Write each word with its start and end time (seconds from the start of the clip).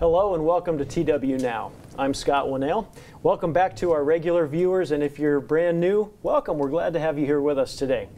Hello 0.00 0.34
and 0.34 0.46
welcome 0.46 0.78
to 0.78 0.84
TW 0.86 1.42
Now. 1.42 1.72
I'm 1.98 2.14
Scott 2.14 2.46
Winnail. 2.46 2.86
Welcome 3.22 3.52
back 3.52 3.76
to 3.76 3.92
our 3.92 4.02
regular 4.02 4.46
viewers, 4.46 4.92
and 4.92 5.02
if 5.02 5.18
you're 5.18 5.40
brand 5.40 5.78
new, 5.78 6.10
welcome. 6.22 6.56
We're 6.56 6.70
glad 6.70 6.94
to 6.94 6.98
have 6.98 7.18
you 7.18 7.26
here 7.26 7.42
with 7.42 7.58
us 7.58 7.76
today. 7.76 8.08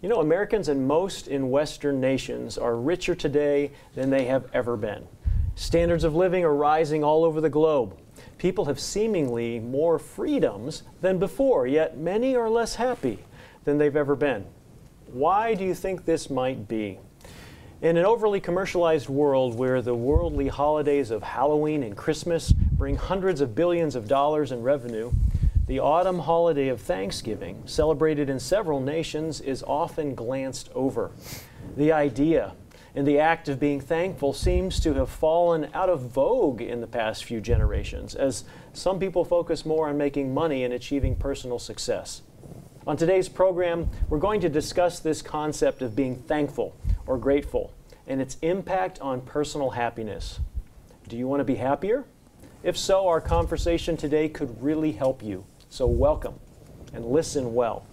You 0.00 0.08
know, 0.08 0.22
Americans 0.22 0.68
and 0.68 0.88
most 0.88 1.28
in 1.28 1.50
Western 1.50 2.00
nations 2.00 2.56
are 2.56 2.76
richer 2.76 3.14
today 3.14 3.72
than 3.94 4.08
they 4.08 4.24
have 4.24 4.48
ever 4.54 4.74
been. 4.74 5.06
Standards 5.54 6.02
of 6.02 6.14
living 6.14 6.46
are 6.46 6.54
rising 6.54 7.04
all 7.04 7.26
over 7.26 7.42
the 7.42 7.50
globe. 7.50 7.94
People 8.38 8.64
have 8.64 8.80
seemingly 8.80 9.60
more 9.60 9.98
freedoms 9.98 10.82
than 11.02 11.18
before, 11.18 11.66
yet 11.66 11.98
many 11.98 12.34
are 12.36 12.48
less 12.48 12.76
happy 12.76 13.18
than 13.64 13.76
they've 13.76 13.96
ever 13.96 14.16
been. 14.16 14.46
Why 15.08 15.52
do 15.52 15.62
you 15.62 15.74
think 15.74 16.06
this 16.06 16.30
might 16.30 16.68
be? 16.68 17.00
In 17.82 17.96
an 17.96 18.04
overly 18.04 18.38
commercialized 18.38 19.08
world 19.08 19.58
where 19.58 19.82
the 19.82 19.96
worldly 19.96 20.46
holidays 20.46 21.10
of 21.10 21.24
Halloween 21.24 21.82
and 21.82 21.96
Christmas 21.96 22.52
bring 22.52 22.94
hundreds 22.94 23.40
of 23.40 23.56
billions 23.56 23.96
of 23.96 24.06
dollars 24.06 24.52
in 24.52 24.62
revenue, 24.62 25.10
the 25.66 25.80
autumn 25.80 26.20
holiday 26.20 26.68
of 26.68 26.80
Thanksgiving, 26.80 27.60
celebrated 27.66 28.30
in 28.30 28.38
several 28.38 28.78
nations, 28.78 29.40
is 29.40 29.64
often 29.64 30.14
glanced 30.14 30.70
over. 30.76 31.10
The 31.76 31.90
idea 31.90 32.52
and 32.94 33.04
the 33.04 33.18
act 33.18 33.48
of 33.48 33.58
being 33.58 33.80
thankful 33.80 34.32
seems 34.32 34.78
to 34.78 34.94
have 34.94 35.10
fallen 35.10 35.68
out 35.74 35.88
of 35.88 36.02
vogue 36.02 36.62
in 36.62 36.80
the 36.80 36.86
past 36.86 37.24
few 37.24 37.40
generations, 37.40 38.14
as 38.14 38.44
some 38.72 39.00
people 39.00 39.24
focus 39.24 39.66
more 39.66 39.88
on 39.88 39.98
making 39.98 40.32
money 40.32 40.62
and 40.62 40.72
achieving 40.72 41.16
personal 41.16 41.58
success. 41.58 42.22
On 42.86 42.96
today's 42.96 43.28
program, 43.28 43.90
we're 44.08 44.18
going 44.18 44.40
to 44.40 44.48
discuss 44.48 45.00
this 45.00 45.20
concept 45.20 45.82
of 45.82 45.96
being 45.96 46.14
thankful 46.14 46.76
or 47.06 47.18
grateful 47.18 47.72
and 48.06 48.20
its 48.20 48.36
impact 48.42 49.00
on 49.00 49.20
personal 49.20 49.70
happiness. 49.70 50.40
Do 51.08 51.16
you 51.16 51.28
want 51.28 51.40
to 51.40 51.44
be 51.44 51.56
happier? 51.56 52.04
If 52.62 52.76
so, 52.76 53.08
our 53.08 53.20
conversation 53.20 53.96
today 53.96 54.28
could 54.28 54.62
really 54.62 54.92
help 54.92 55.22
you. 55.22 55.44
So, 55.68 55.86
welcome 55.86 56.34
and 56.92 57.04
listen 57.04 57.54
well. 57.54 57.86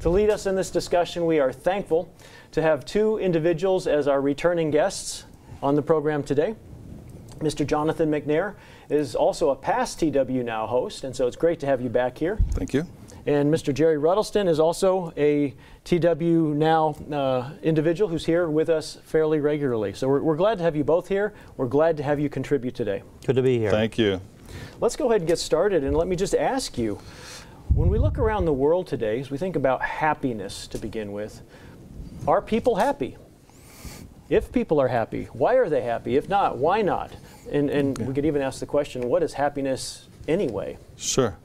To 0.00 0.10
lead 0.10 0.30
us 0.30 0.46
in 0.46 0.56
this 0.56 0.70
discussion, 0.70 1.26
we 1.26 1.38
are 1.38 1.52
thankful 1.52 2.12
to 2.52 2.62
have 2.62 2.84
two 2.84 3.18
individuals 3.18 3.86
as 3.86 4.08
our 4.08 4.20
returning 4.20 4.70
guests 4.70 5.24
on 5.62 5.74
the 5.74 5.82
program 5.82 6.22
today. 6.22 6.56
Mr. 7.38 7.66
Jonathan 7.66 8.10
McNair 8.10 8.54
is 8.88 9.14
also 9.14 9.50
a 9.50 9.56
past 9.56 10.00
TW 10.00 10.42
Now 10.42 10.66
host, 10.66 11.04
and 11.04 11.14
so 11.14 11.26
it's 11.26 11.36
great 11.36 11.60
to 11.60 11.66
have 11.66 11.80
you 11.80 11.88
back 11.88 12.18
here. 12.18 12.38
Thank 12.52 12.74
you. 12.74 12.86
And 13.26 13.52
Mr. 13.52 13.74
Jerry 13.74 13.98
Ruddleston 13.98 14.48
is 14.48 14.58
also 14.58 15.12
a 15.16 15.54
TW 15.84 16.54
Now 16.56 16.94
uh, 17.12 17.50
individual 17.62 18.08
who's 18.08 18.24
here 18.24 18.48
with 18.48 18.68
us 18.68 18.98
fairly 19.04 19.40
regularly. 19.40 19.92
So 19.92 20.08
we're, 20.08 20.22
we're 20.22 20.36
glad 20.36 20.58
to 20.58 20.64
have 20.64 20.74
you 20.74 20.84
both 20.84 21.08
here. 21.08 21.34
We're 21.56 21.68
glad 21.68 21.96
to 21.98 22.02
have 22.02 22.18
you 22.18 22.28
contribute 22.28 22.74
today. 22.74 23.02
Good 23.26 23.36
to 23.36 23.42
be 23.42 23.58
here. 23.58 23.70
Thank 23.70 23.98
you. 23.98 24.20
Let's 24.80 24.96
go 24.96 25.08
ahead 25.08 25.20
and 25.20 25.28
get 25.28 25.38
started. 25.38 25.84
And 25.84 25.96
let 25.96 26.06
me 26.06 26.16
just 26.16 26.34
ask 26.34 26.78
you 26.78 26.98
when 27.74 27.88
we 27.88 27.98
look 27.98 28.18
around 28.18 28.46
the 28.46 28.52
world 28.52 28.86
today, 28.86 29.20
as 29.20 29.30
we 29.30 29.38
think 29.38 29.54
about 29.54 29.82
happiness 29.82 30.66
to 30.68 30.78
begin 30.78 31.12
with, 31.12 31.42
are 32.26 32.42
people 32.42 32.76
happy? 32.76 33.16
If 34.28 34.52
people 34.52 34.80
are 34.80 34.88
happy, 34.88 35.24
why 35.32 35.54
are 35.54 35.68
they 35.68 35.82
happy? 35.82 36.16
If 36.16 36.28
not, 36.28 36.56
why 36.56 36.82
not? 36.82 37.12
And, 37.50 37.68
and 37.68 37.98
we 37.98 38.14
could 38.14 38.24
even 38.24 38.42
ask 38.42 38.60
the 38.60 38.66
question 38.66 39.08
what 39.08 39.22
is 39.22 39.32
happiness 39.32 40.08
anyway? 40.28 40.78
Sure. 40.96 41.36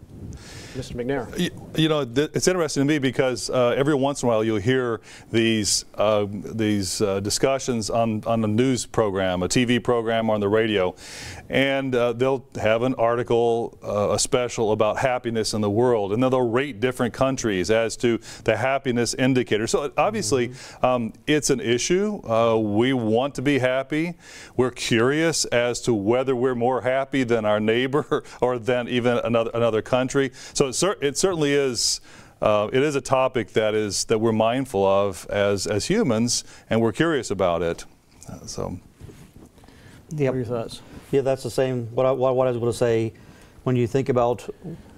Mr. 0.75 0.93
McNair. 0.93 1.51
You, 1.77 1.89
know, 1.89 2.01
it's 2.01 2.47
interesting 2.47 2.81
to 2.81 2.85
me 2.85 2.99
because 2.99 3.49
uh, 3.49 3.73
every 3.77 3.95
once 3.95 4.21
in 4.21 4.27
a 4.27 4.29
while 4.29 4.43
you'll 4.43 4.57
hear 4.57 5.01
these 5.31 5.85
uh, 5.95 6.25
these 6.29 7.01
uh, 7.01 7.19
discussions 7.21 7.89
on 7.89 8.23
on 8.25 8.43
a 8.43 8.47
news 8.47 8.85
program, 8.85 9.41
a 9.43 9.47
TV 9.47 9.81
program, 9.81 10.29
or 10.29 10.35
on 10.35 10.41
the 10.41 10.49
radio, 10.49 10.93
and 11.49 11.95
uh, 11.95 12.13
they'll 12.13 12.45
have 12.55 12.83
an 12.83 12.93
article, 12.95 13.77
uh, 13.83 14.11
a 14.11 14.19
special 14.19 14.71
about 14.71 14.97
happiness 14.97 15.53
in 15.53 15.61
the 15.61 15.69
world, 15.69 16.11
and 16.11 16.21
then 16.21 16.29
they'll 16.31 16.41
rate 16.41 16.79
different 16.79 17.13
countries 17.13 17.71
as 17.71 17.95
to 17.97 18.19
the 18.43 18.57
happiness 18.57 19.13
indicator. 19.13 19.67
So 19.67 19.91
obviously, 19.97 20.49
mm-hmm. 20.49 20.85
um, 20.85 21.13
it's 21.25 21.49
an 21.49 21.61
issue. 21.61 22.21
Uh, 22.27 22.57
we 22.57 22.93
want 22.93 23.35
to 23.35 23.41
be 23.41 23.59
happy. 23.59 24.15
We're 24.57 24.71
curious 24.71 25.45
as 25.45 25.81
to 25.81 25.93
whether 25.93 26.35
we're 26.35 26.55
more 26.55 26.81
happy 26.81 27.23
than 27.23 27.45
our 27.45 27.59
neighbor 27.59 28.23
or 28.41 28.59
than 28.59 28.87
even 28.89 29.17
another 29.19 29.51
another 29.53 29.81
country. 29.81 30.14
So 30.53 30.71
so 30.71 30.91
it, 30.91 30.97
it 31.01 31.17
certainly 31.17 31.53
is. 31.53 32.01
Uh, 32.41 32.69
it 32.73 32.83
is 32.83 32.95
a 32.95 33.01
topic 33.01 33.53
that 33.53 33.73
is 33.73 34.05
that 34.05 34.19
we're 34.19 34.33
mindful 34.33 34.85
of 34.85 35.25
as 35.29 35.67
as 35.67 35.85
humans, 35.85 36.43
and 36.69 36.81
we're 36.81 36.91
curious 36.91 37.31
about 37.31 37.61
it. 37.61 37.85
Uh, 38.29 38.45
so, 38.45 38.79
yeah, 40.09 40.29
what 40.29 40.35
are 40.35 40.37
your 40.37 40.45
thoughts? 40.45 40.81
Yeah, 41.11 41.21
that's 41.21 41.43
the 41.43 41.49
same. 41.49 41.87
What 41.95 42.05
I, 42.05 42.11
what, 42.11 42.35
what 42.35 42.47
I 42.47 42.51
was 42.51 42.59
going 42.59 42.71
to 42.71 42.77
say, 42.77 43.13
when 43.63 43.75
you 43.75 43.87
think 43.87 44.09
about 44.09 44.47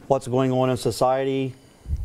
what's 0.08 0.28
going 0.28 0.52
on 0.52 0.70
in 0.70 0.78
society, 0.78 1.54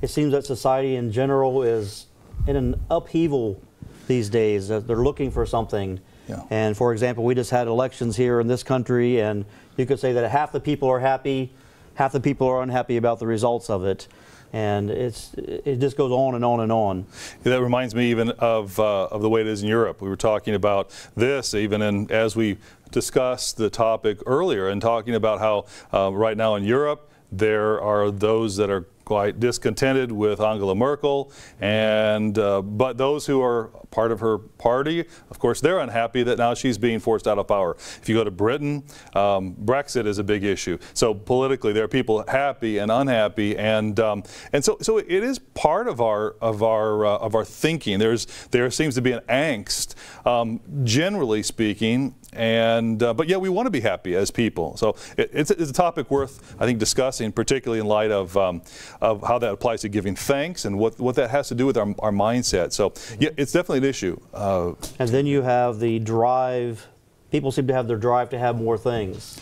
it 0.03 0.11
seems 0.11 0.33
that 0.33 0.45
society 0.45 0.97
in 0.97 1.11
general 1.11 1.63
is 1.63 2.07
in 2.47 2.57
an 2.57 2.81
upheaval 2.91 3.61
these 4.07 4.29
days. 4.29 4.69
They're 4.69 4.81
looking 4.81 5.31
for 5.31 5.47
something. 5.47 6.01
Yeah. 6.29 6.43
And 6.51 6.77
for 6.77 6.93
example, 6.93 7.25
we 7.25 7.35
just 7.35 7.51
had 7.51 7.69
elections 7.69 8.17
here 8.17 8.41
in 8.41 8.49
this 8.49 8.63
country, 8.63 9.21
and 9.21 9.45
you 9.77 9.87
could 9.87 9.99
say 9.99 10.13
that 10.13 10.31
half 10.31 10.53
the 10.53 10.61
people 10.61 10.89
are 10.89 11.01
happy 11.01 11.53
half 11.95 12.13
the 12.13 12.21
people 12.21 12.47
are 12.49 12.63
unhappy 12.63 12.97
about 12.97 13.19
the 13.19 13.27
results 13.27 13.71
of 13.71 13.85
it 13.85 14.09
and 14.53 14.91
it's 14.91 15.33
it 15.35 15.81
just 15.81 15.97
goes 15.97 16.13
on 16.13 16.35
and 16.35 16.45
on 16.45 16.61
and 16.61 16.71
on. 16.71 17.07
Yeah, 17.45 17.53
that 17.53 17.63
reminds 17.63 17.95
me 17.95 18.11
even 18.11 18.31
of 18.33 18.79
uh, 18.79 19.07
of 19.07 19.23
the 19.23 19.29
way 19.29 19.41
it 19.41 19.47
is 19.47 19.63
in 19.63 19.69
Europe. 19.69 20.03
We 20.03 20.09
were 20.09 20.17
talking 20.17 20.55
about 20.55 20.91
this 21.17 21.55
even 21.55 21.81
in, 21.81 22.11
as 22.11 22.37
we 22.37 22.59
discussed 22.91 23.57
the 23.57 23.71
topic 23.71 24.19
earlier 24.27 24.69
and 24.69 24.83
talking 24.83 25.15
about 25.15 25.41
how 25.41 25.65
uh, 25.97 26.13
right 26.13 26.37
now 26.37 26.55
in 26.57 26.65
Europe 26.65 27.11
there 27.31 27.81
are 27.81 28.11
those 28.11 28.57
that 28.57 28.69
are 28.69 28.83
quite 29.05 29.41
discontented 29.41 30.13
with 30.13 30.41
Angela 30.41 30.75
Merkel, 30.75 31.33
and 31.61 32.39
uh, 32.39 32.63
but 32.63 32.99
those 32.99 33.27
who 33.27 33.43
are 33.43 33.69
part 33.91 34.11
of 34.11 34.21
her 34.21 34.39
party, 34.39 35.05
of 35.31 35.39
course, 35.39 35.61
they're 35.61 35.79
unhappy 35.79 36.23
that 36.23 36.39
now 36.39 36.55
she's 36.55 36.79
being 36.79 36.99
forced 36.99 37.29
out 37.29 37.39
of 37.39 37.47
power. 37.47 37.77
If 38.01 38.09
you 38.09 38.15
go 38.15 38.25
to 38.25 38.31
Britain, 38.31 38.85
um, 39.15 39.55
Brexit 39.55 40.07
is 40.07 40.19
a 40.19 40.25
big 40.25 40.45
issue. 40.45 40.79
So 40.95 41.15
politically, 41.15 41.73
there 41.73 41.85
are 41.85 41.89
people 41.89 42.25
happy 42.27 42.79
and 42.79 42.91
unhappy, 42.91 43.57
and 43.57 43.99
um, 44.01 44.23
and 44.53 44.65
so 44.65 44.79
so 44.81 44.99
it 44.99 45.09
is 45.09 45.39
part 45.39 45.89
of 45.89 46.01
our 46.01 46.33
of 46.41 46.63
our 46.63 47.05
uh, 47.05 47.19
of 47.19 47.35
our 47.35 47.45
thinking. 47.45 47.99
There's 47.99 48.27
there 48.51 48.71
seems 48.71 48.95
to 48.97 49.03
be 49.03 49.13
an 49.13 49.21
angst, 49.29 49.95
um, 50.27 50.61
generally 50.85 51.43
speaking, 51.43 52.15
and 52.33 53.03
uh, 53.03 53.13
but 53.13 53.29
yeah, 53.29 53.37
we 53.37 53.49
want 53.49 53.67
to 53.67 53.71
be 53.71 53.81
happy 53.81 54.15
as 54.15 54.31
people. 54.31 54.77
So 54.77 54.97
it, 55.17 55.31
it's, 55.33 55.51
it's, 55.51 55.71
a 55.71 55.75
topic 55.75 56.11
worth 56.11 56.57
I 56.59 56.65
think 56.65 56.79
discussing, 56.79 57.33
particularly 57.33 57.81
in 57.81 57.87
light 57.87 58.11
of 58.11 58.37
um, 58.37 58.63
of 59.03 59.21
how 59.27 59.37
that 59.37 59.53
applies 59.53 59.81
to 59.81 59.89
giving 59.89 60.15
thanks 60.15 60.65
and 60.65 60.79
what 60.79 60.99
what 61.01 61.17
that 61.17 61.29
has 61.29 61.49
to 61.49 61.57
do 61.57 61.67
with 61.67 61.77
our, 61.77 61.93
our 61.99 62.13
mindset. 62.13 62.73
So 62.73 62.95
yeah, 63.19 63.31
it's 63.37 63.51
definitely 63.51 63.79
an 63.79 63.85
issue. 63.85 64.17
Uh, 64.33 64.75
and 64.99 65.09
then 65.11 65.27
you 65.27 65.43
have 65.43 65.81
the 65.81 65.99
drive. 65.99 66.87
People 67.33 67.51
seem 67.51 67.67
to 67.67 67.75
have 67.75 67.89
their 67.89 67.97
drive 67.97 68.31
to 68.31 68.39
have 68.39 68.57
more 68.57 68.79
things. 68.79 69.41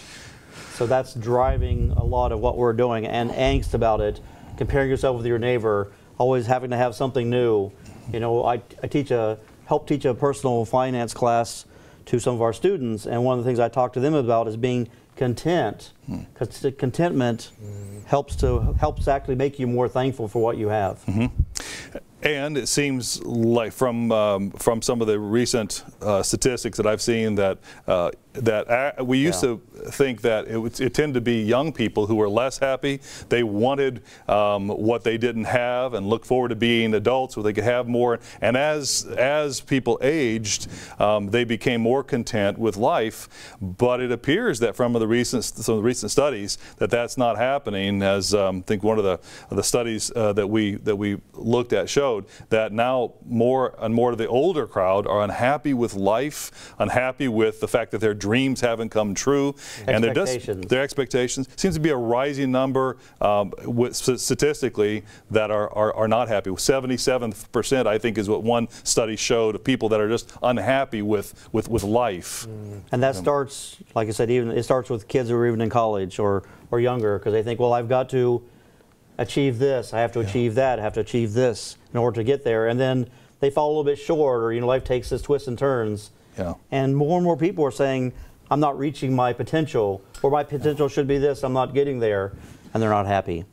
So 0.73 0.87
that's 0.87 1.13
driving 1.13 1.91
a 1.93 2.05
lot 2.05 2.33
of 2.33 2.41
what 2.41 2.57
we're 2.57 2.73
doing 2.73 3.07
and 3.07 3.31
angst 3.33 3.75
about 3.75 4.01
it. 4.01 4.21
Comparing 4.57 4.89
yourself 4.89 5.19
with 5.19 5.27
your 5.27 5.39
neighbor, 5.39 5.93
always 6.17 6.47
having 6.47 6.71
to 6.71 6.77
have 6.77 6.95
something 6.95 7.29
new. 7.29 7.71
You 8.11 8.21
know, 8.21 8.45
I, 8.45 8.63
I 8.83 8.87
teach 8.87 9.11
a 9.11 9.39
help 9.67 9.87
teach 9.87 10.07
a 10.07 10.15
personal 10.15 10.65
finance 10.65 11.13
class 11.13 11.67
to 12.07 12.19
some 12.19 12.35
of 12.35 12.41
our 12.41 12.55
students, 12.55 13.07
and 13.07 13.23
one 13.25 13.39
of 13.39 13.45
the 13.45 13.49
things 13.49 13.61
I 13.61 13.69
talk 13.69 13.93
to 13.93 14.01
them 14.01 14.15
about 14.15 14.49
is 14.49 14.57
being 14.57 14.89
content, 15.21 15.93
because 16.33 16.63
hmm. 16.63 16.71
contentment 16.71 17.51
mm. 17.63 18.03
helps 18.07 18.35
to 18.37 18.73
helps 18.81 19.07
actually 19.07 19.35
make 19.35 19.59
you 19.59 19.67
more 19.67 19.87
thankful 19.87 20.27
for 20.29 20.41
what 20.41 20.57
you 20.57 20.69
have. 20.69 21.05
Mm-hmm. 21.05 21.27
And 22.23 22.57
it 22.57 22.69
seems 22.69 23.23
like 23.23 23.73
from 23.73 24.11
um, 24.13 24.51
from 24.53 24.81
some 24.81 25.03
of 25.03 25.07
the 25.07 25.19
recent 25.19 25.85
uh, 26.01 26.23
statistics 26.23 26.79
that 26.79 26.87
I've 26.87 27.03
seen 27.03 27.35
that 27.35 27.59
uh, 27.87 28.11
that 28.35 29.05
we 29.05 29.19
used 29.19 29.43
yeah. 29.43 29.57
to 29.57 29.91
think 29.91 30.23
that 30.23 30.47
it, 30.47 30.57
would, 30.57 30.81
it 30.81 30.95
tended 30.95 31.15
to 31.15 31.21
be 31.21 31.43
young 31.43 31.73
people 31.73 32.07
who 32.07 32.15
were 32.15 32.29
less 32.29 32.59
happy. 32.59 33.01
They 33.29 33.43
wanted 33.43 34.03
um, 34.29 34.69
what 34.69 35.05
they 35.05 35.19
didn't 35.19 35.45
have 35.45 35.95
and 35.95 36.07
look 36.07 36.25
forward 36.25 36.49
to 36.49 36.57
being 36.57 36.95
adults 36.95 37.37
where 37.37 37.43
they 37.43 37.53
could 37.53 37.65
have 37.65 37.89
more. 37.89 38.21
And 38.41 38.57
as 38.57 39.05
as 39.17 39.61
people 39.61 39.99
aged, 40.03 40.69
um, 40.99 41.31
they 41.31 41.45
became 41.45 41.81
more 41.81 42.05
content 42.05 42.59
with 42.59 42.77
life. 42.77 43.57
But 43.61 44.01
it 44.01 44.13
appears 44.13 44.61
that 44.61 44.77
from 44.77 44.93
the 44.93 45.09
recent 45.09 45.45
some 45.45 45.75
of 45.75 45.79
the 45.79 45.87
recent 45.87 46.13
studies 46.13 46.59
that 46.77 46.91
that's 46.91 47.17
not 47.17 47.37
happening. 47.37 48.03
As 48.03 48.35
um, 48.35 48.59
I 48.59 48.63
think 48.63 48.83
one 48.83 48.99
of 48.99 49.05
the 49.05 49.19
of 49.51 49.57
the 49.57 49.65
studies 49.65 50.13
uh, 50.15 50.33
that 50.35 50.47
we 50.47 50.77
that 50.77 50.97
we 50.97 51.21
looked 51.35 51.73
at 51.73 51.89
showed 51.89 52.27
that 52.51 52.73
now 52.73 53.15
more 53.27 53.75
and 53.79 53.95
more 53.95 54.13
of 54.13 54.19
the 54.19 54.29
older 54.29 54.67
crowd 54.67 55.07
are 55.07 55.23
unhappy 55.23 55.75
with 55.75 55.95
life, 55.95 56.75
unhappy 56.79 57.29
with 57.29 57.61
the 57.61 57.69
fact 57.69 57.91
that 57.91 57.99
their 58.01 58.15
dreams 58.21 58.61
haven't 58.61 58.91
come 58.91 59.15
true, 59.15 59.55
and 59.87 60.05
their 60.05 60.11
Expectations. 60.11 60.67
their 60.67 60.83
expectations 60.83 61.49
seems 61.57 61.75
to 61.75 61.81
be 61.81 61.91
a 61.91 61.97
rising 61.97 62.53
number 62.53 62.99
um, 63.21 63.53
statistically 63.93 65.03
that 65.31 65.51
are, 65.51 65.73
are, 65.73 65.93
are 65.95 66.09
not 66.09 66.29
happy. 66.29 66.51
77% 66.51 67.87
I 67.87 67.99
think 67.99 68.19
is 68.19 68.29
what 68.29 68.43
one 68.43 68.69
study 68.85 69.17
showed 69.17 69.55
of 69.55 69.65
people 69.65 69.89
that 69.89 70.01
are 70.01 70.09
just 70.09 70.33
unhappy 70.43 71.03
with 71.03 71.49
with, 71.53 71.69
with 71.69 71.83
life. 71.83 72.47
And 72.93 73.03
that 73.03 73.17
starts, 73.17 73.77
like 73.95 74.09
I 74.09 74.13
said, 74.13 74.31
even 74.31 74.51
it 74.51 74.63
starts 74.63 74.91
with 74.91 75.09
kids 75.09 75.31
who 75.31 75.37
are 75.37 75.47
even 75.47 75.61
in 75.61 75.71
college 75.71 76.19
or, 76.19 76.45
or 76.71 76.81
younger 76.81 77.19
because 77.19 77.33
they 77.33 77.43
think, 77.43 77.59
well, 77.61 77.73
I've 77.73 77.89
got 77.89 78.09
to 78.11 78.43
achieve 79.19 79.59
this, 79.59 79.93
I 79.93 80.01
have 80.01 80.13
to 80.13 80.21
achieve 80.21 80.55
that, 80.55 80.79
I 80.79 80.83
have 80.83 80.95
to 80.95 81.01
achieve 81.01 81.33
this 81.33 81.77
in 81.93 81.99
order 81.99 82.17
to 82.17 82.25
get 82.25 82.45
there. 82.45 82.69
And 82.69 82.79
then 82.81 83.11
they 83.41 83.51
fall 83.51 83.69
a 83.69 83.71
little 83.71 83.85
bit 83.85 83.99
short, 83.99 84.43
or 84.43 84.53
you 84.53 84.61
know, 84.61 84.67
life 84.67 84.85
takes 84.85 85.11
its 85.13 85.23
twists 85.23 85.49
and 85.49 85.59
turns. 85.59 86.11
Yeah. 86.39 86.55
And 86.71 86.97
more 86.97 87.17
and 87.19 87.25
more 87.25 87.37
people 87.37 87.65
are 87.65 87.71
saying, 87.71 88.13
I'm 88.51 88.61
not 88.61 88.79
reaching 88.79 89.15
my 89.15 89.33
potential, 89.33 90.03
or 90.23 90.31
my 90.31 90.43
potential 90.43 90.89
should 90.89 91.07
be 91.07 91.19
this, 91.19 91.45
I'm 91.45 91.53
not 91.53 91.75
getting 91.75 92.01
there, 92.01 92.33
and 92.75 92.83
they're 92.83 92.91
not 92.91 93.07
happy. 93.07 93.45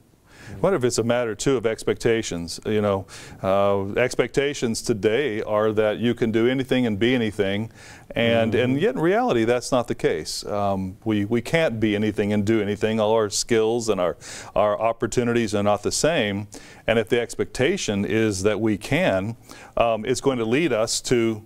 I 0.49 0.59
wonder 0.59 0.77
if 0.77 0.83
it's 0.83 0.97
a 0.97 1.03
matter 1.03 1.35
too 1.35 1.57
of 1.57 1.65
expectations. 1.65 2.59
You 2.65 2.81
know, 2.81 3.05
uh, 3.43 3.91
expectations 3.93 4.81
today 4.81 5.41
are 5.41 5.71
that 5.73 5.99
you 5.99 6.13
can 6.13 6.31
do 6.31 6.47
anything 6.47 6.85
and 6.85 6.97
be 6.97 7.13
anything, 7.13 7.71
and 8.11 8.55
and 8.55 8.79
yet 8.79 8.95
in 8.95 9.01
reality 9.01 9.43
that's 9.43 9.71
not 9.71 9.87
the 9.87 9.95
case. 9.95 10.45
Um, 10.45 10.97
we 11.03 11.25
we 11.25 11.41
can't 11.41 11.79
be 11.79 11.95
anything 11.95 12.33
and 12.33 12.45
do 12.45 12.61
anything. 12.61 12.99
All 12.99 13.11
our 13.11 13.29
skills 13.29 13.89
and 13.89 13.99
our 13.99 14.17
our 14.55 14.79
opportunities 14.79 15.53
are 15.53 15.63
not 15.63 15.83
the 15.83 15.91
same. 15.91 16.47
And 16.87 16.97
if 16.97 17.09
the 17.09 17.19
expectation 17.19 18.05
is 18.05 18.43
that 18.43 18.61
we 18.61 18.77
can, 18.77 19.35
um, 19.75 20.05
it's 20.05 20.21
going 20.21 20.37
to 20.37 20.45
lead 20.45 20.71
us 20.71 21.01
to 21.01 21.43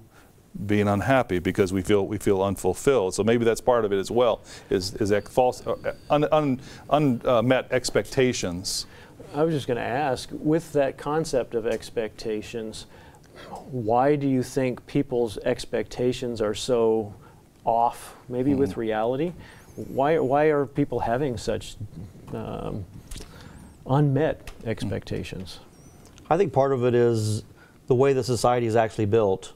being 0.66 0.88
unhappy 0.88 1.40
because 1.40 1.72
we 1.72 1.82
feel 1.82 2.06
we 2.06 2.18
feel 2.18 2.42
unfulfilled. 2.44 3.14
So 3.14 3.24
maybe 3.24 3.46
that's 3.46 3.62
part 3.62 3.86
of 3.86 3.94
it 3.94 4.00
as 4.00 4.12
well. 4.12 4.42
Is 4.70 4.94
is 4.96 5.10
that 5.10 5.28
false, 5.28 5.66
uh, 5.66 5.94
un, 6.10 6.26
un, 6.32 6.60
unmet 6.90 7.72
expectations. 7.72 8.86
I 9.34 9.44
was 9.44 9.54
just 9.54 9.68
going 9.68 9.78
to 9.78 9.84
ask, 9.84 10.30
with 10.32 10.74
that 10.74 10.98
concept 10.98 11.56
of 11.56 11.66
expectations, 11.66 12.86
why 13.72 14.18
do 14.18 14.28
you 14.28 14.44
think 14.44 14.86
people's 14.88 15.38
expectations 15.40 16.42
are 16.42 16.54
so 16.54 17.14
off, 17.64 18.16
maybe 18.28 18.54
with 18.54 18.76
reality? 18.76 19.32
Why, 19.76 20.20
why 20.20 20.46
are 20.46 20.66
people 20.66 21.00
having 21.00 21.38
such 21.38 21.78
um, 22.34 22.84
unmet 23.88 24.52
expectations? 24.66 25.60
I 26.30 26.38
think 26.38 26.52
part 26.52 26.74
of 26.74 26.84
it 26.84 26.94
is 26.94 27.44
the 27.88 27.96
way 27.96 28.12
the 28.12 28.24
society 28.24 28.66
is 28.66 28.76
actually 28.76 29.06
built 29.06 29.54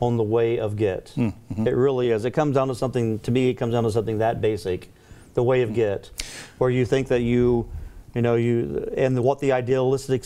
on 0.00 0.16
the 0.16 0.22
way 0.22 0.58
of 0.58 0.76
get. 0.76 1.10
Hmm, 1.10 1.28
hmm. 1.28 1.66
It 1.66 1.74
really 1.74 2.10
is. 2.10 2.24
It 2.24 2.30
comes 2.30 2.54
down 2.54 2.68
to 2.68 2.74
something, 2.74 3.18
to 3.20 3.30
me, 3.30 3.50
it 3.50 3.54
comes 3.54 3.72
down 3.72 3.84
to 3.84 3.90
something 3.90 4.18
that 4.18 4.40
basic, 4.40 4.92
the 5.34 5.42
way 5.42 5.62
of 5.62 5.70
hmm. 5.70 5.76
get, 5.76 6.10
where 6.58 6.70
you 6.70 6.84
think 6.84 7.08
that 7.08 7.20
you, 7.20 7.68
you 8.14 8.22
know, 8.22 8.36
you, 8.36 8.92
and 8.96 9.22
what 9.22 9.40
the 9.40 9.52
idealistic, 9.52 10.24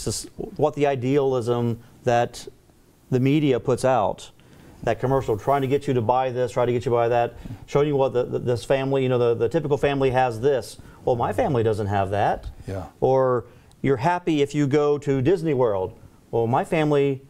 what 0.56 0.74
the 0.74 0.86
idealism 0.86 1.80
that 2.04 2.46
the 3.10 3.20
media 3.20 3.60
puts 3.60 3.84
out, 3.84 4.30
that 4.82 4.98
commercial 4.98 5.36
trying 5.36 5.62
to 5.62 5.68
get 5.68 5.86
you 5.86 5.94
to 5.94 6.00
buy 6.00 6.30
this, 6.30 6.52
trying 6.52 6.66
to 6.66 6.72
get 6.72 6.84
you 6.84 6.90
to 6.90 6.96
buy 6.96 7.08
that, 7.08 7.34
showing 7.66 7.88
you 7.88 7.96
what 7.96 8.12
the, 8.12 8.24
the, 8.24 8.38
this 8.38 8.64
family, 8.64 9.02
you 9.02 9.08
know, 9.08 9.18
the, 9.18 9.34
the 9.34 9.48
typical 9.48 9.78
family 9.78 10.10
has 10.10 10.40
this. 10.40 10.78
Well, 11.04 11.16
my 11.16 11.32
family 11.32 11.62
doesn't 11.62 11.86
have 11.86 12.10
that. 12.10 12.48
Yeah. 12.66 12.86
Or 13.00 13.44
you're 13.80 13.98
happy 13.98 14.42
if 14.42 14.54
you 14.54 14.66
go 14.66 14.98
to 14.98 15.22
Disney 15.22 15.54
World. 15.54 15.98
Well, 16.30 16.46
my 16.46 16.64
family 16.64 17.22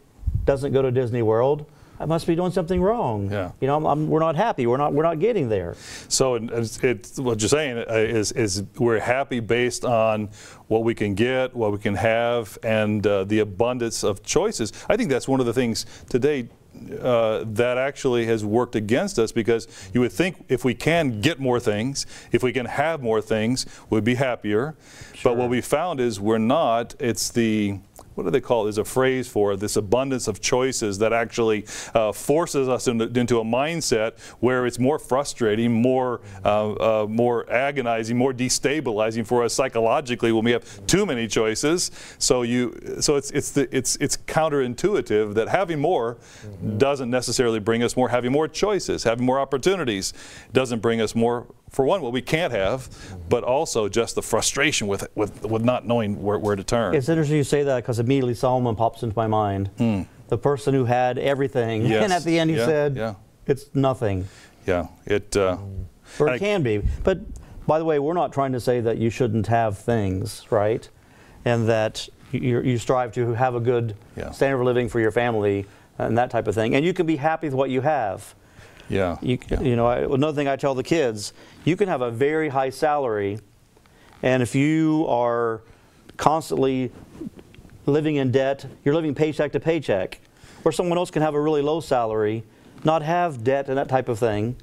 doesn't 0.45 0.73
go 0.73 0.81
to 0.81 0.91
Disney 0.91 1.21
World. 1.21 1.65
I 2.03 2.05
must 2.05 2.27
be 2.27 2.35
doing 2.35 2.51
something 2.51 2.81
wrong. 2.81 3.31
Yeah. 3.31 3.51
You 3.61 3.67
know, 3.67 3.77
I'm, 3.77 3.85
I'm- 3.87 4.07
we're 4.09 4.19
not 4.19 4.35
happy. 4.35 4.67
We're 4.67 4.77
not. 4.77 4.93
We're 4.93 5.03
not 5.03 5.19
getting 5.19 5.47
there. 5.47 5.75
So 6.09 6.35
it's, 6.35 6.77
it's, 6.83 7.17
what 7.17 7.39
you're 7.41 7.47
saying 7.47 7.77
uh, 7.77 7.93
is, 7.93 8.33
is 8.33 8.63
we're 8.77 8.99
happy 8.99 9.39
based 9.39 9.85
on 9.85 10.29
what 10.67 10.83
we 10.83 10.93
can 10.93 11.15
get, 11.15 11.55
what 11.55 11.71
we 11.71 11.77
can 11.77 11.95
have, 11.95 12.57
and 12.61 13.05
uh, 13.07 13.23
the 13.23 13.39
abundance 13.39 14.03
of 14.03 14.21
choices. 14.21 14.73
I 14.89 14.97
think 14.97 15.09
that's 15.09 15.27
one 15.27 15.39
of 15.39 15.45
the 15.45 15.53
things 15.53 15.85
today 16.09 16.49
uh, 17.01 17.45
that 17.47 17.77
actually 17.77 18.25
has 18.25 18.43
worked 18.43 18.75
against 18.75 19.17
us 19.19 19.31
because 19.31 19.67
you 19.93 20.01
would 20.01 20.11
think 20.11 20.43
if 20.49 20.65
we 20.65 20.73
can 20.73 21.21
get 21.21 21.39
more 21.39 21.59
things, 21.59 22.05
if 22.33 22.43
we 22.43 22.51
can 22.51 22.65
have 22.65 23.01
more 23.01 23.21
things, 23.21 23.65
we'd 23.89 24.03
be 24.03 24.15
happier. 24.15 24.75
But 25.23 25.37
what 25.37 25.49
we 25.49 25.61
found 25.61 26.01
is 26.01 26.19
we're 26.19 26.37
not. 26.37 26.95
It's 26.99 27.29
the 27.29 27.79
what 28.15 28.23
do 28.23 28.29
they 28.31 28.41
call 28.41 28.61
it? 28.61 28.65
There's 28.65 28.77
a 28.77 28.85
phrase 28.85 29.27
for 29.27 29.53
it, 29.53 29.59
this 29.59 29.75
abundance 29.75 30.27
of 30.27 30.41
choices 30.41 30.97
that 30.99 31.13
actually 31.13 31.65
uh, 31.93 32.11
forces 32.11 32.67
us 32.69 32.87
into, 32.87 33.05
into 33.19 33.39
a 33.39 33.43
mindset 33.43 34.19
where 34.39 34.65
it's 34.65 34.79
more 34.79 34.99
frustrating, 34.99 35.71
more, 35.71 36.21
uh, 36.45 37.03
uh, 37.03 37.07
more 37.07 37.49
agonizing, 37.51 38.17
more 38.17 38.33
destabilizing 38.33 39.25
for 39.25 39.43
us 39.43 39.53
psychologically 39.53 40.31
when 40.31 40.43
we 40.43 40.51
have 40.51 40.85
too 40.87 41.05
many 41.05 41.27
choices. 41.27 41.91
So 42.17 42.41
you, 42.41 42.97
so 42.99 43.15
it's 43.15 43.31
it's 43.31 43.51
the, 43.51 43.75
it's 43.75 43.95
it's 43.97 44.17
counterintuitive 44.17 45.33
that 45.35 45.47
having 45.47 45.79
more 45.79 46.17
doesn't 46.77 47.09
necessarily 47.09 47.59
bring 47.59 47.83
us 47.83 47.95
more. 47.95 48.09
Having 48.09 48.31
more 48.31 48.47
choices, 48.47 49.03
having 49.03 49.25
more 49.25 49.39
opportunities, 49.39 50.13
doesn't 50.51 50.79
bring 50.79 51.01
us 51.01 51.15
more 51.15 51.47
for 51.73 51.83
one, 51.85 52.01
what 52.01 52.13
we 52.13 52.21
can't 52.21 52.53
have, 52.53 52.87
but 53.29 53.43
also 53.43 53.89
just 53.89 54.15
the 54.15 54.21
frustration 54.21 54.87
with 54.87 55.07
with, 55.15 55.43
with 55.43 55.63
not 55.63 55.85
knowing 55.85 56.21
where, 56.21 56.37
where 56.39 56.55
to 56.55 56.63
turn. 56.63 56.95
It's 56.95 57.09
interesting 57.09 57.35
you 57.37 57.43
say 57.43 57.63
that 57.63 57.77
because 57.77 57.99
immediately 57.99 58.35
Solomon 58.35 58.75
pops 58.75 59.03
into 59.03 59.15
my 59.17 59.27
mind. 59.27 59.69
The 60.29 60.37
person 60.37 60.73
who 60.73 60.85
had 60.85 61.17
everything. 61.17 61.85
Yes. 61.85 62.03
and 62.05 62.13
at 62.13 62.23
the 62.23 62.39
end 62.39 62.49
he 62.51 62.55
Yeah, 62.57 62.65
said, 62.65 62.95
yeah. 62.95 63.15
"It's 63.45 63.65
nothing." 63.75 64.27
yeah, 64.65 64.87
it. 65.05 65.35
Uh, 65.35 65.57
Or 66.19 66.29
I- 66.29 66.35
it 66.35 66.39
can 66.39 66.63
be. 66.63 66.81
But 67.03 67.19
by 67.67 67.79
the 67.79 67.85
way, 67.85 67.97
we're 67.99 68.13
not 68.13 68.31
trying 68.31 68.51
to 68.53 68.59
say 68.59 68.79
that 68.81 68.97
you 68.97 69.09
shouldn't 69.09 69.47
have 69.47 69.77
things, 69.77 70.45
right? 70.51 70.87
And 71.45 71.67
that 71.67 72.07
you, 72.31 72.61
you 72.61 72.77
strive 72.77 73.11
to 73.13 73.33
have 73.33 73.55
a 73.55 73.59
good 73.59 73.95
Yeah. 74.15 74.31
standard 74.31 74.59
of 74.59 74.65
living 74.65 74.89
for 74.89 74.99
your 74.99 75.11
family 75.11 75.65
and 75.97 76.17
that 76.17 76.29
type 76.29 76.47
of 76.47 76.55
thing. 76.55 76.75
And 76.75 76.85
you 76.85 76.93
can 76.93 77.05
be 77.05 77.15
happy 77.17 77.47
with 77.47 77.53
what 77.55 77.69
you 77.69 77.81
have. 77.81 78.35
Yeah, 78.93 79.17
You, 79.21 79.37
yeah. 79.49 79.61
you 79.61 79.75
know, 79.75 79.85
I, 79.85 79.99
another 79.99 80.35
thing 80.35 80.47
I 80.47 80.55
tell 80.55 80.75
the 80.75 80.83
kids, 80.83 81.33
you 81.65 81.75
can 81.75 81.87
have 81.87 82.01
a 82.01 82.11
very 82.11 82.49
high 82.49 82.69
salary, 82.69 83.39
and 84.21 84.41
if 84.43 84.55
you 84.55 85.05
are 85.07 85.61
constantly 86.17 86.91
living 87.85 88.15
in 88.15 88.31
debt, 88.31 88.65
you're 88.83 88.95
living 88.95 89.15
paycheck 89.15 89.51
to 89.53 89.59
paycheck. 89.59 90.19
Or 90.65 90.71
someone 90.71 90.97
else 90.97 91.11
can 91.11 91.21
have 91.21 91.33
a 91.33 91.41
really 91.41 91.61
low 91.61 91.81
salary, 91.81 92.43
not 92.85 93.01
have 93.01 93.43
debt 93.43 93.67
and 93.67 93.77
that 93.77 93.89
type 93.89 94.07
of 94.07 94.17
thing, 94.19 94.55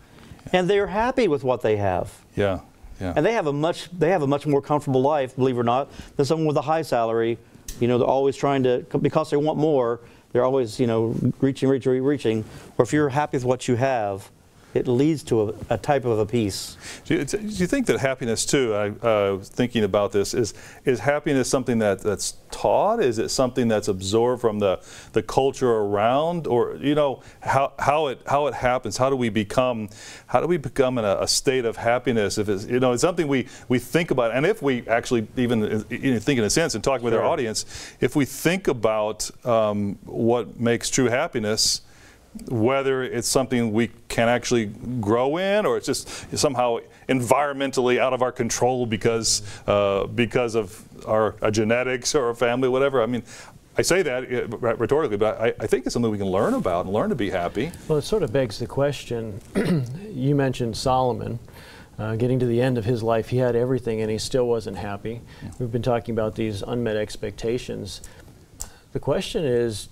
and 0.52 0.68
they're 0.68 0.86
happy 0.86 1.28
with 1.28 1.44
what 1.44 1.60
they 1.60 1.76
have. 1.76 2.24
yeah, 2.36 2.60
yeah. 3.00 3.12
And 3.16 3.24
they 3.24 3.32
have 3.34 3.46
a 3.46 3.52
much 3.52 3.90
they 3.90 4.10
have 4.10 4.22
a 4.22 4.26
much 4.26 4.46
more 4.46 4.62
comfortable 4.62 5.02
life, 5.02 5.36
believe 5.36 5.56
it 5.56 5.60
or 5.60 5.64
not, 5.64 5.90
than 6.16 6.24
someone 6.24 6.46
with 6.46 6.56
a 6.56 6.62
high 6.62 6.82
salary. 6.82 7.36
You 7.80 7.88
know, 7.88 7.98
they're 7.98 8.06
always 8.06 8.36
trying 8.36 8.62
to 8.62 8.84
because 9.00 9.30
they 9.30 9.36
want 9.36 9.58
more. 9.58 10.00
They're 10.32 10.44
always 10.44 10.78
you 10.78 10.86
know 10.86 11.14
reaching, 11.40 11.68
reaching, 11.68 12.02
reaching. 12.02 12.44
Or 12.78 12.84
if 12.84 12.92
you're 12.92 13.08
happy 13.08 13.36
with 13.36 13.44
what 13.44 13.68
you 13.68 13.76
have, 13.76 14.30
it 14.72 14.86
leads 14.86 15.22
to 15.24 15.50
a, 15.50 15.54
a 15.70 15.78
type 15.78 16.04
of 16.04 16.18
a 16.18 16.26
peace. 16.26 16.76
Do 17.04 17.14
you, 17.16 17.24
do 17.24 17.38
you 17.38 17.66
think 17.66 17.86
that 17.86 17.98
happiness 17.98 18.46
too? 18.46 18.74
I 18.74 18.88
uh, 18.88 19.36
was 19.36 19.48
thinking 19.48 19.84
about 19.84 20.12
this. 20.12 20.34
Is 20.34 20.54
is 20.84 21.00
happiness 21.00 21.48
something 21.48 21.78
that, 21.78 22.00
that's 22.00 22.34
taught? 22.50 23.02
Is 23.02 23.18
it 23.18 23.30
something 23.30 23.68
that's 23.68 23.88
absorbed 23.88 24.40
from 24.40 24.58
the, 24.58 24.80
the 25.12 25.22
culture 25.22 25.70
around, 25.70 26.46
or 26.46 26.76
you 26.76 26.94
know 26.94 27.22
how, 27.40 27.72
how 27.78 28.06
it 28.08 28.20
how 28.26 28.46
it 28.46 28.54
happens? 28.54 28.96
How 28.96 29.10
do 29.10 29.16
we 29.16 29.28
become 29.28 29.88
how 30.26 30.40
do 30.40 30.46
we 30.46 30.56
become 30.56 30.98
in 30.98 31.04
a, 31.04 31.18
a 31.20 31.28
state 31.28 31.64
of 31.64 31.76
happiness? 31.76 32.38
If 32.38 32.48
it's 32.48 32.66
you 32.66 32.80
know 32.80 32.92
it's 32.92 33.02
something 33.02 33.26
we, 33.26 33.48
we 33.68 33.78
think 33.78 34.10
about, 34.10 34.32
and 34.32 34.46
if 34.46 34.62
we 34.62 34.86
actually 34.88 35.26
even 35.36 35.62
uh, 35.64 35.82
you 35.90 36.12
know, 36.12 36.18
think 36.20 36.38
in 36.38 36.44
a 36.44 36.50
sense 36.50 36.74
and 36.74 36.84
talking 36.84 37.04
with 37.04 37.14
our 37.14 37.24
audience, 37.24 37.66
if 38.00 38.14
we 38.14 38.24
think 38.24 38.68
about 38.68 39.30
um, 39.44 39.98
what 40.04 40.60
makes 40.60 40.90
true 40.90 41.06
happiness 41.06 41.82
whether 42.48 43.02
it's 43.02 43.28
something 43.28 43.72
we 43.72 43.90
can 44.08 44.28
actually 44.28 44.66
grow 45.00 45.36
in 45.36 45.66
or 45.66 45.76
it's 45.76 45.86
just 45.86 46.38
somehow 46.38 46.78
environmentally 47.08 47.98
out 47.98 48.12
of 48.12 48.22
our 48.22 48.30
control 48.30 48.86
because 48.86 49.42
uh, 49.66 50.06
because 50.06 50.54
of 50.54 50.86
our, 51.06 51.34
our 51.42 51.50
genetics 51.50 52.14
or 52.14 52.26
our 52.26 52.34
family, 52.34 52.68
whatever. 52.68 53.02
I 53.02 53.06
mean, 53.06 53.24
I 53.76 53.82
say 53.82 54.02
that 54.02 54.32
uh, 54.32 54.76
rhetorically, 54.76 55.16
but 55.16 55.40
I, 55.40 55.54
I 55.58 55.66
think 55.66 55.86
it's 55.86 55.92
something 55.92 56.10
we 56.10 56.18
can 56.18 56.30
learn 56.30 56.54
about 56.54 56.84
and 56.84 56.94
learn 56.94 57.10
to 57.10 57.16
be 57.16 57.30
happy. 57.30 57.72
Well, 57.88 57.98
it 57.98 58.02
sort 58.02 58.22
of 58.22 58.32
begs 58.32 58.58
the 58.58 58.66
question. 58.66 59.40
you 60.12 60.34
mentioned 60.34 60.76
Solomon. 60.76 61.38
Uh, 61.98 62.16
getting 62.16 62.38
to 62.38 62.46
the 62.46 62.62
end 62.62 62.78
of 62.78 62.84
his 62.86 63.02
life, 63.02 63.28
he 63.28 63.36
had 63.36 63.54
everything 63.54 64.00
and 64.00 64.10
he 64.10 64.16
still 64.16 64.46
wasn't 64.46 64.78
happy. 64.78 65.20
We've 65.58 65.70
been 65.70 65.82
talking 65.82 66.14
about 66.14 66.34
these 66.34 66.62
unmet 66.62 66.96
expectations. 66.96 68.00
The 68.92 69.00
question 69.00 69.44
is 69.44 69.90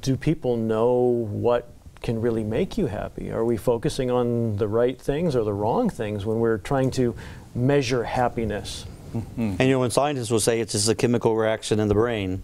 do 0.00 0.16
people 0.16 0.56
know 0.56 0.92
what 0.92 1.72
can 2.02 2.20
really 2.20 2.44
make 2.44 2.78
you 2.78 2.86
happy? 2.86 3.30
Are 3.30 3.44
we 3.44 3.56
focusing 3.56 4.10
on 4.10 4.56
the 4.56 4.68
right 4.68 5.00
things 5.00 5.36
or 5.36 5.44
the 5.44 5.52
wrong 5.52 5.90
things 5.90 6.24
when 6.24 6.38
we're 6.40 6.58
trying 6.58 6.90
to 6.92 7.14
measure 7.54 8.04
happiness? 8.04 8.86
Mm-hmm. 9.14 9.40
And 9.40 9.60
you 9.60 9.70
know, 9.70 9.80
when 9.80 9.90
scientists 9.90 10.30
will 10.30 10.40
say 10.40 10.60
it's 10.60 10.72
just 10.72 10.88
a 10.88 10.94
chemical 10.94 11.36
reaction 11.36 11.80
in 11.80 11.88
the 11.88 11.94
brain, 11.94 12.42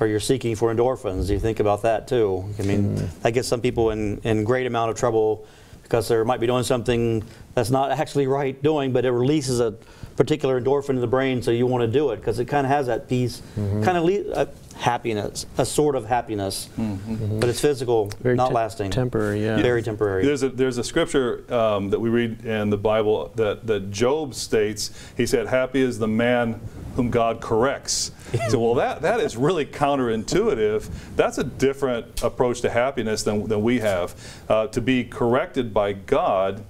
or 0.00 0.06
you're 0.06 0.18
seeking 0.18 0.56
for 0.56 0.74
endorphins. 0.74 1.30
You 1.30 1.38
think 1.38 1.60
about 1.60 1.82
that 1.82 2.08
too. 2.08 2.44
I 2.58 2.62
mean, 2.62 2.96
mm-hmm. 2.96 3.20
that 3.20 3.32
gets 3.32 3.46
some 3.46 3.60
people 3.60 3.90
in, 3.90 4.18
in 4.24 4.44
great 4.44 4.66
amount 4.66 4.90
of 4.90 4.96
trouble 4.96 5.46
because 5.82 6.08
they 6.08 6.22
might 6.24 6.40
be 6.40 6.46
doing 6.46 6.62
something 6.62 7.22
that's 7.54 7.70
not 7.70 7.90
actually 7.90 8.26
right 8.26 8.60
doing, 8.62 8.92
but 8.92 9.04
it 9.04 9.10
releases 9.10 9.60
a 9.60 9.72
particular 10.16 10.60
endorphin 10.60 10.90
in 10.90 11.00
the 11.00 11.06
brain, 11.06 11.42
so 11.42 11.50
you 11.50 11.66
want 11.66 11.82
to 11.82 11.88
do 11.88 12.10
it 12.10 12.16
because 12.16 12.38
it 12.38 12.46
kind 12.46 12.66
of 12.66 12.70
has 12.70 12.86
that 12.86 13.08
peace, 13.08 13.42
mm-hmm. 13.56 13.82
kind 13.82 13.98
of 13.98 14.04
le- 14.04 14.32
uh, 14.32 14.46
happiness, 14.80 15.44
a 15.58 15.66
sort 15.66 15.94
of 15.94 16.06
happiness, 16.06 16.68
but 16.76 17.48
it's 17.50 17.60
physical, 17.60 18.06
Very 18.20 18.34
not 18.34 18.48
te- 18.48 18.54
lasting, 18.54 18.90
temporary, 18.90 19.44
yeah. 19.44 19.60
very 19.60 19.82
temporary. 19.82 20.24
There's 20.24 20.42
a, 20.42 20.48
there's 20.48 20.78
a 20.78 20.84
scripture 20.84 21.44
um, 21.52 21.90
that 21.90 22.00
we 22.00 22.08
read 22.08 22.46
in 22.46 22.70
the 22.70 22.78
Bible 22.78 23.30
that, 23.36 23.66
that 23.66 23.90
Job 23.90 24.34
states. 24.34 24.90
He 25.18 25.26
said, 25.26 25.46
Happy 25.48 25.82
is 25.82 25.98
the 25.98 26.08
man 26.08 26.60
whom 26.96 27.10
God 27.10 27.42
corrects. 27.42 28.10
so, 28.48 28.58
well, 28.58 28.74
that, 28.74 29.02
that 29.02 29.20
is 29.20 29.36
really 29.36 29.66
counterintuitive. 29.66 30.88
That's 31.14 31.36
a 31.36 31.44
different 31.44 32.22
approach 32.22 32.62
to 32.62 32.70
happiness 32.70 33.22
than, 33.22 33.46
than 33.48 33.62
we 33.62 33.80
have. 33.80 34.14
Uh, 34.48 34.66
to 34.68 34.80
be 34.80 35.04
corrected 35.04 35.74
by 35.74 35.92
God 35.92 36.64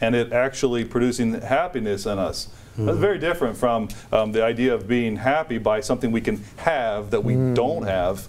and 0.00 0.14
it 0.14 0.32
actually 0.32 0.84
producing 0.84 1.40
happiness 1.40 2.04
in 2.04 2.18
us. 2.18 2.48
That's 2.78 2.98
very 2.98 3.18
different 3.18 3.56
from 3.56 3.88
um, 4.12 4.32
the 4.32 4.42
idea 4.44 4.74
of 4.74 4.86
being 4.86 5.16
happy 5.16 5.58
by 5.58 5.80
something 5.80 6.12
we 6.12 6.20
can 6.20 6.42
have 6.58 7.10
that 7.10 7.22
we 7.24 7.34
don't 7.54 7.84
have. 7.84 8.28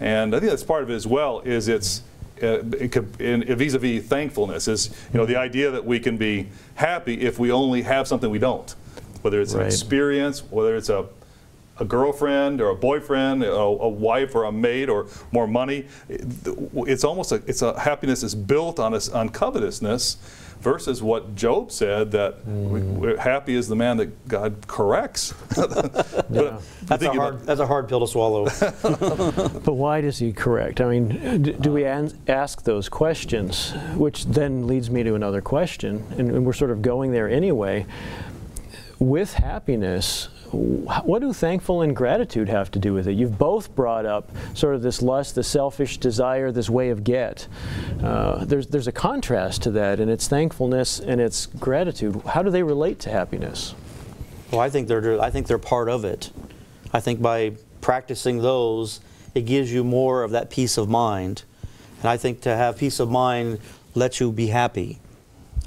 And 0.00 0.34
I 0.34 0.40
think 0.40 0.50
that's 0.50 0.64
part 0.64 0.82
of 0.82 0.90
it 0.90 0.94
as 0.94 1.06
well. 1.06 1.40
Is 1.40 1.68
it's 1.68 2.02
uh, 2.42 2.58
vis-a-vis 2.62 4.04
thankfulness 4.06 4.68
is 4.68 4.90
you 5.12 5.18
know 5.18 5.24
the 5.24 5.36
idea 5.36 5.70
that 5.70 5.84
we 5.84 5.98
can 5.98 6.18
be 6.18 6.48
happy 6.74 7.22
if 7.22 7.38
we 7.38 7.50
only 7.50 7.80
have 7.82 8.06
something 8.06 8.30
we 8.30 8.38
don't, 8.38 8.74
whether 9.22 9.40
it's 9.40 9.54
Right. 9.54 9.62
an 9.62 9.66
experience, 9.68 10.40
whether 10.50 10.76
it's 10.76 10.90
a 10.90 11.06
a 11.78 11.84
girlfriend 11.84 12.60
or 12.62 12.70
a 12.70 12.74
boyfriend, 12.74 13.42
a, 13.42 13.52
a 13.52 13.88
wife 13.88 14.34
or 14.34 14.44
a 14.44 14.52
maid 14.52 14.88
or 14.88 15.06
more 15.30 15.46
money. 15.46 15.86
It's 16.08 17.04
almost 17.04 17.32
a, 17.32 17.42
it's 17.46 17.60
a 17.60 17.78
happiness 17.78 18.22
is 18.22 18.34
built 18.34 18.78
on 18.80 18.94
us 18.94 19.10
on 19.10 19.28
covetousness 19.28 20.16
versus 20.60 21.02
what 21.02 21.34
Job 21.34 21.70
said 21.70 22.10
that 22.12 22.46
we, 22.46 22.80
mm. 22.80 22.94
we're 22.94 23.16
happy 23.16 23.54
is 23.54 23.68
the 23.68 23.76
man 23.76 23.96
that 23.98 24.28
God 24.28 24.66
corrects. 24.66 25.34
But 26.28 26.62
that's, 26.82 27.02
a 27.02 27.12
hard, 27.12 27.40
that's 27.40 27.60
a 27.60 27.66
hard 27.66 27.88
pill 27.88 28.00
to 28.00 28.06
swallow. 28.06 28.44
But 29.66 29.74
why 29.74 30.00
does 30.00 30.18
he 30.18 30.32
correct? 30.32 30.80
I 30.80 30.88
mean, 30.88 31.42
d- 31.42 31.52
do 31.52 31.72
we 31.72 31.84
an- 31.84 32.16
ask 32.28 32.62
those 32.62 32.88
questions? 32.88 33.72
Which 33.94 34.26
then 34.26 34.66
leads 34.66 34.90
me 34.90 35.02
to 35.02 35.14
another 35.14 35.40
question, 35.40 36.04
and, 36.18 36.30
and 36.30 36.46
we're 36.46 36.52
sort 36.52 36.70
of 36.70 36.82
going 36.82 37.12
there 37.12 37.28
anyway. 37.28 37.86
With 38.98 39.34
happiness, 39.34 40.28
wh- 40.28 40.35
what 40.52 41.20
do 41.20 41.32
thankful 41.32 41.82
and 41.82 41.94
gratitude 41.94 42.48
have 42.48 42.70
to 42.72 42.78
do 42.78 42.92
with 42.92 43.08
it? 43.08 43.12
You've 43.12 43.38
both 43.38 43.74
brought 43.74 44.06
up 44.06 44.30
sort 44.54 44.74
of 44.74 44.82
this 44.82 45.02
lust, 45.02 45.34
the 45.34 45.42
selfish 45.42 45.98
desire, 45.98 46.52
this 46.52 46.70
way 46.70 46.90
of 46.90 47.04
get. 47.04 47.48
Uh, 48.02 48.44
there's 48.44 48.66
there's 48.68 48.86
a 48.86 48.92
contrast 48.92 49.62
to 49.62 49.70
that, 49.72 50.00
and 50.00 50.10
it's 50.10 50.28
thankfulness 50.28 51.00
and 51.00 51.20
it's 51.20 51.46
gratitude. 51.46 52.20
How 52.26 52.42
do 52.42 52.50
they 52.50 52.62
relate 52.62 53.00
to 53.00 53.10
happiness? 53.10 53.74
Well, 54.50 54.60
I 54.60 54.70
think 54.70 54.88
they're 54.88 55.20
I 55.20 55.30
think 55.30 55.46
they're 55.46 55.58
part 55.58 55.88
of 55.88 56.04
it. 56.04 56.30
I 56.92 57.00
think 57.00 57.20
by 57.20 57.52
practicing 57.80 58.38
those, 58.38 59.00
it 59.34 59.42
gives 59.42 59.72
you 59.72 59.84
more 59.84 60.22
of 60.22 60.30
that 60.32 60.50
peace 60.50 60.78
of 60.78 60.88
mind. 60.88 61.44
And 62.00 62.08
I 62.08 62.16
think 62.16 62.42
to 62.42 62.54
have 62.54 62.78
peace 62.78 63.00
of 63.00 63.10
mind 63.10 63.58
lets 63.94 64.20
you 64.20 64.32
be 64.32 64.48
happy. 64.48 64.98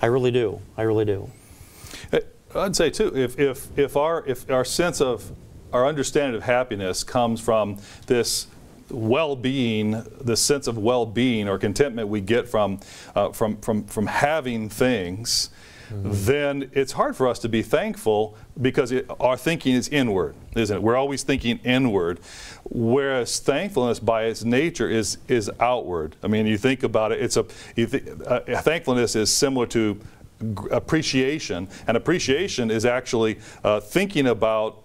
I 0.01 0.05
really 0.05 0.31
do. 0.31 0.61
I 0.77 0.83
really 0.83 1.05
do. 1.05 1.29
Uh, 2.13 2.19
I'd 2.55 2.75
say 2.75 2.89
too, 2.89 3.15
if, 3.15 3.37
if, 3.39 3.77
if, 3.77 3.95
our, 3.95 4.25
if 4.25 4.49
our 4.49 4.65
sense 4.65 5.01
of, 5.01 5.31
our 5.71 5.85
understanding 5.85 6.35
of 6.35 6.43
happiness 6.43 7.03
comes 7.03 7.39
from 7.39 7.77
this 8.07 8.47
well-being, 8.89 10.03
this 10.19 10.41
sense 10.41 10.67
of 10.67 10.77
well-being 10.77 11.47
or 11.47 11.59
contentment 11.59 12.07
we 12.07 12.21
get 12.21 12.47
from, 12.47 12.79
uh, 13.15 13.29
from, 13.29 13.57
from, 13.57 13.83
from 13.83 14.07
having 14.07 14.67
things, 14.67 15.51
then 15.91 16.69
it's 16.73 16.91
hard 16.91 17.15
for 17.15 17.27
us 17.27 17.39
to 17.39 17.49
be 17.49 17.61
thankful 17.61 18.37
because 18.61 18.91
it, 18.91 19.09
our 19.19 19.35
thinking 19.35 19.75
is 19.75 19.89
inward, 19.89 20.35
isn't 20.55 20.77
it? 20.77 20.83
We're 20.83 20.95
always 20.95 21.23
thinking 21.23 21.59
inward, 21.63 22.19
whereas 22.63 23.39
thankfulness 23.39 23.99
by 23.99 24.25
its 24.25 24.43
nature 24.43 24.87
is 24.87 25.17
is 25.27 25.49
outward. 25.59 26.15
I 26.21 26.27
mean, 26.27 26.45
you 26.45 26.57
think 26.57 26.83
about 26.83 27.11
it; 27.11 27.21
it's 27.21 27.37
a 27.37 27.45
you 27.75 27.87
th- 27.87 28.03
uh, 28.25 28.41
thankfulness 28.61 29.15
is 29.15 29.33
similar 29.35 29.65
to 29.67 29.99
appreciation, 30.71 31.67
and 31.87 31.97
appreciation 31.97 32.71
is 32.71 32.85
actually 32.85 33.39
uh, 33.63 33.79
thinking 33.79 34.27
about 34.27 34.83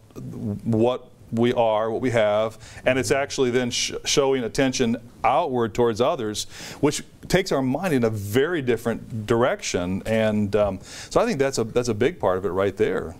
what 0.65 1.11
we 1.33 1.53
are, 1.53 1.91
what 1.91 2.01
we 2.01 2.11
have, 2.11 2.59
and 2.87 2.99
it's 2.99 3.11
actually 3.11 3.51
then 3.51 3.71
sh- 3.71 3.93
showing 4.05 4.45
attention 4.45 4.97
outward 5.25 5.75
towards 5.75 6.01
others, 6.01 6.45
which 6.81 7.03
takes 7.29 7.51
our 7.51 7.63
mind 7.63 7.95
in 7.95 8.05
a 8.05 8.11
very 8.11 8.63
different 8.63 9.27
direction. 9.27 10.03
And 10.07 10.55
um, 10.55 10.81
so 11.11 11.21
I 11.21 11.27
think 11.27 11.39
that's 11.39 11.59
a 11.59 11.65
that's 11.65 11.89
a 11.89 11.95
big 11.95 12.21
part 12.21 12.39
of 12.39 12.45
it 12.45 12.51
right 12.51 12.77
there. 12.77 13.17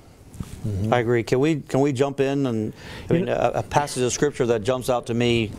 I 0.91 0.99
agree. 0.99 1.23
Can 1.23 1.41
we 1.41 1.61
can 1.61 1.81
we 1.81 1.93
jump 1.93 2.21
in 2.21 2.47
and 2.47 2.73
I 3.09 3.13
mean 3.13 3.29
a, 3.29 3.53
a 3.57 3.63
passage 3.63 4.03
of 4.03 4.13
scripture 4.13 4.47
that 4.47 4.63
jumps 4.63 4.89
out 4.89 5.07
to 5.07 5.15
me 5.15 5.53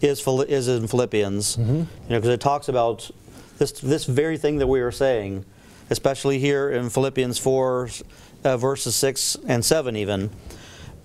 is 0.00 0.26
is 0.26 0.68
in 0.68 0.86
Philippians. 0.86 1.56
You 1.56 1.64
know, 1.64 1.86
because 2.08 2.28
it 2.28 2.40
talks 2.40 2.68
about 2.68 3.10
this 3.58 3.72
this 3.72 4.04
very 4.04 4.36
thing 4.36 4.58
that 4.58 4.66
we 4.66 4.80
are 4.80 4.92
saying, 4.92 5.44
especially 5.90 6.38
here 6.38 6.70
in 6.70 6.90
Philippians 6.90 7.38
four, 7.38 7.88
uh, 8.44 8.56
verses 8.56 8.94
six 8.94 9.36
and 9.46 9.64
seven 9.64 9.96
even. 9.96 10.30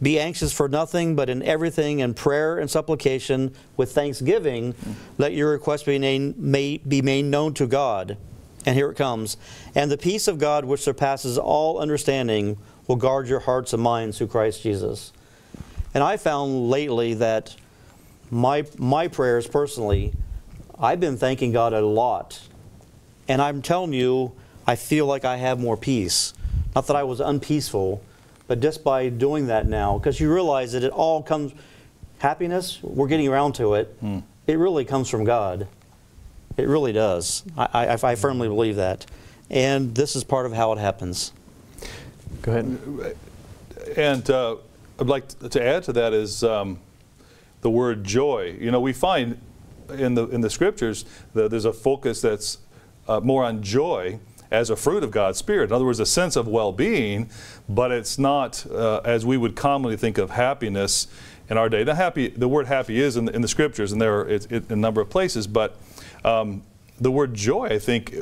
Be 0.01 0.17
anxious 0.17 0.53
for 0.53 0.69
nothing, 0.69 1.15
but 1.15 1.29
in 1.29 1.43
everything, 1.43 1.99
in 1.99 2.13
prayer 2.13 2.57
and 2.57 2.69
supplication, 2.69 3.53
with 3.75 3.91
thanksgiving, 3.91 4.73
let 5.17 5.33
your 5.33 5.51
requests 5.51 5.83
be 5.83 6.81
be 6.87 7.01
made 7.01 7.25
known 7.25 7.53
to 7.55 7.67
God. 7.67 8.17
And 8.65 8.75
here 8.75 8.89
it 8.89 8.95
comes. 8.95 9.37
And 9.75 9.91
the 9.91 9.97
peace 9.97 10.27
of 10.27 10.37
God, 10.37 10.65
which 10.65 10.81
surpasses 10.81 11.37
all 11.37 11.79
understanding, 11.79 12.57
will 12.87 12.95
guard 12.95 13.27
your 13.27 13.39
hearts 13.39 13.73
and 13.73 13.81
minds 13.81 14.17
through 14.17 14.27
Christ 14.27 14.63
Jesus. 14.63 15.11
And 15.93 16.03
I 16.03 16.17
found 16.17 16.69
lately 16.69 17.15
that 17.15 17.55
my, 18.29 18.65
my 18.77 19.07
prayers 19.07 19.47
personally, 19.47 20.13
I've 20.77 20.99
been 20.99 21.17
thanking 21.17 21.51
God 21.51 21.73
a 21.73 21.81
lot. 21.81 22.41
And 23.27 23.41
I'm 23.41 23.61
telling 23.61 23.93
you, 23.93 24.33
I 24.69 24.75
feel 24.75 25.07
like 25.07 25.25
I 25.25 25.37
have 25.37 25.59
more 25.59 25.75
peace. 25.75 26.35
Not 26.75 26.85
that 26.85 26.95
I 26.95 27.01
was 27.01 27.21
unpeaceful, 27.21 28.03
but 28.45 28.59
just 28.59 28.83
by 28.83 29.09
doing 29.09 29.47
that 29.47 29.65
now, 29.65 29.97
because 29.97 30.19
you 30.19 30.31
realize 30.31 30.73
that 30.73 30.83
it 30.83 30.91
all 30.91 31.23
comes, 31.23 31.53
happiness, 32.19 32.77
we're 32.83 33.07
getting 33.07 33.27
around 33.27 33.53
to 33.53 33.73
it, 33.73 33.97
it 34.45 34.59
really 34.59 34.85
comes 34.85 35.09
from 35.09 35.23
God. 35.23 35.67
It 36.55 36.67
really 36.67 36.93
does. 36.93 37.41
I, 37.57 37.87
I, 37.87 38.11
I 38.11 38.13
firmly 38.13 38.47
believe 38.47 38.75
that. 38.75 39.07
And 39.49 39.95
this 39.95 40.15
is 40.15 40.23
part 40.23 40.45
of 40.45 40.53
how 40.53 40.71
it 40.73 40.77
happens. 40.77 41.33
Go 42.43 42.51
ahead. 42.51 43.15
And 43.97 44.29
uh, 44.29 44.57
I'd 44.99 45.07
like 45.07 45.29
to 45.49 45.63
add 45.63 45.81
to 45.85 45.93
that 45.93 46.13
is 46.13 46.43
um, 46.43 46.79
the 47.61 47.71
word 47.71 48.03
joy. 48.03 48.55
You 48.59 48.69
know, 48.69 48.81
we 48.81 48.93
find 48.93 49.39
in 49.89 50.13
the 50.13 50.27
in 50.27 50.41
the 50.41 50.49
scriptures 50.51 51.05
that 51.33 51.49
there's 51.49 51.65
a 51.65 51.73
focus 51.73 52.21
that's 52.21 52.59
uh, 53.07 53.19
more 53.19 53.43
on 53.43 53.63
joy 53.63 54.19
as 54.51 54.69
a 54.69 54.75
fruit 54.75 55.03
of 55.03 55.11
God's 55.11 55.37
Spirit. 55.37 55.69
In 55.69 55.73
other 55.73 55.85
words, 55.85 55.99
a 55.99 56.05
sense 56.05 56.35
of 56.35 56.47
well-being, 56.47 57.29
but 57.67 57.91
it's 57.91 58.17
not 58.17 58.65
uh, 58.71 59.01
as 59.05 59.25
we 59.25 59.37
would 59.37 59.55
commonly 59.55 59.97
think 59.97 60.17
of 60.17 60.31
happiness 60.31 61.07
in 61.49 61.57
our 61.57 61.69
day. 61.69 61.83
Now, 61.83 61.95
happy, 61.95 62.29
the 62.29 62.47
word 62.47 62.67
happy 62.67 62.99
is 62.99 63.17
in 63.17 63.25
the, 63.25 63.35
in 63.35 63.41
the 63.41 63.47
scriptures, 63.47 63.91
and 63.91 64.01
there 64.01 64.19
are 64.19 64.29
it, 64.29 64.51
it, 64.51 64.71
a 64.71 64.75
number 64.75 65.01
of 65.01 65.09
places, 65.09 65.47
but 65.47 65.77
um, 66.23 66.63
the 66.99 67.11
word 67.11 67.33
joy, 67.33 67.67
I 67.67 67.79
think, 67.79 68.15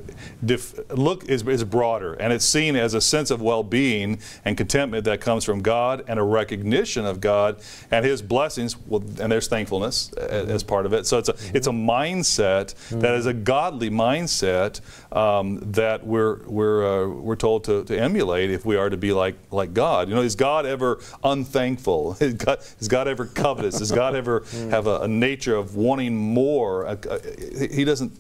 def, 0.43 0.79
look 0.91 1.25
is, 1.25 1.45
is 1.47 1.63
broader, 1.63 2.13
and 2.13 2.31
it's 2.31 2.45
seen 2.45 2.75
as 2.75 2.93
a 2.93 3.01
sense 3.01 3.31
of 3.31 3.41
well-being 3.41 4.19
and 4.45 4.57
contentment 4.57 5.05
that 5.05 5.21
comes 5.21 5.43
from 5.43 5.61
God, 5.61 6.03
and 6.07 6.19
a 6.19 6.23
recognition 6.23 7.05
of 7.05 7.21
God 7.21 7.59
and 7.91 8.05
His 8.05 8.21
blessings. 8.21 8.77
Well, 8.87 9.03
and 9.19 9.31
there's 9.31 9.47
thankfulness 9.47 10.13
as 10.13 10.63
part 10.63 10.85
of 10.85 10.93
it. 10.93 11.05
So 11.05 11.17
it's 11.17 11.29
a 11.29 11.35
it's 11.53 11.67
a 11.67 11.71
mindset 11.71 12.75
that 12.89 13.15
is 13.15 13.25
a 13.25 13.33
godly 13.33 13.89
mindset 13.89 14.81
um, 15.15 15.59
that 15.71 16.05
we're 16.05 16.43
we're 16.45 17.05
uh, 17.05 17.07
we're 17.07 17.35
told 17.35 17.63
to, 17.65 17.83
to 17.85 17.99
emulate 17.99 18.51
if 18.51 18.65
we 18.65 18.75
are 18.75 18.89
to 18.89 18.97
be 18.97 19.13
like 19.13 19.35
like 19.51 19.73
God. 19.73 20.09
You 20.09 20.15
know, 20.15 20.21
is 20.21 20.35
God 20.35 20.65
ever 20.65 20.99
unthankful? 21.23 22.17
Is 22.27 22.33
God, 22.33 22.59
is 22.79 22.87
God 22.87 23.07
ever 23.07 23.25
covetous? 23.25 23.79
Does 23.79 23.91
God 23.91 24.15
ever 24.15 24.43
have 24.69 24.87
a, 24.87 25.01
a 25.01 25.07
nature 25.07 25.55
of 25.55 25.75
wanting 25.75 26.15
more? 26.15 26.85
Uh, 26.85 26.95
uh, 27.09 27.19
he 27.71 27.83
doesn't 27.85 28.11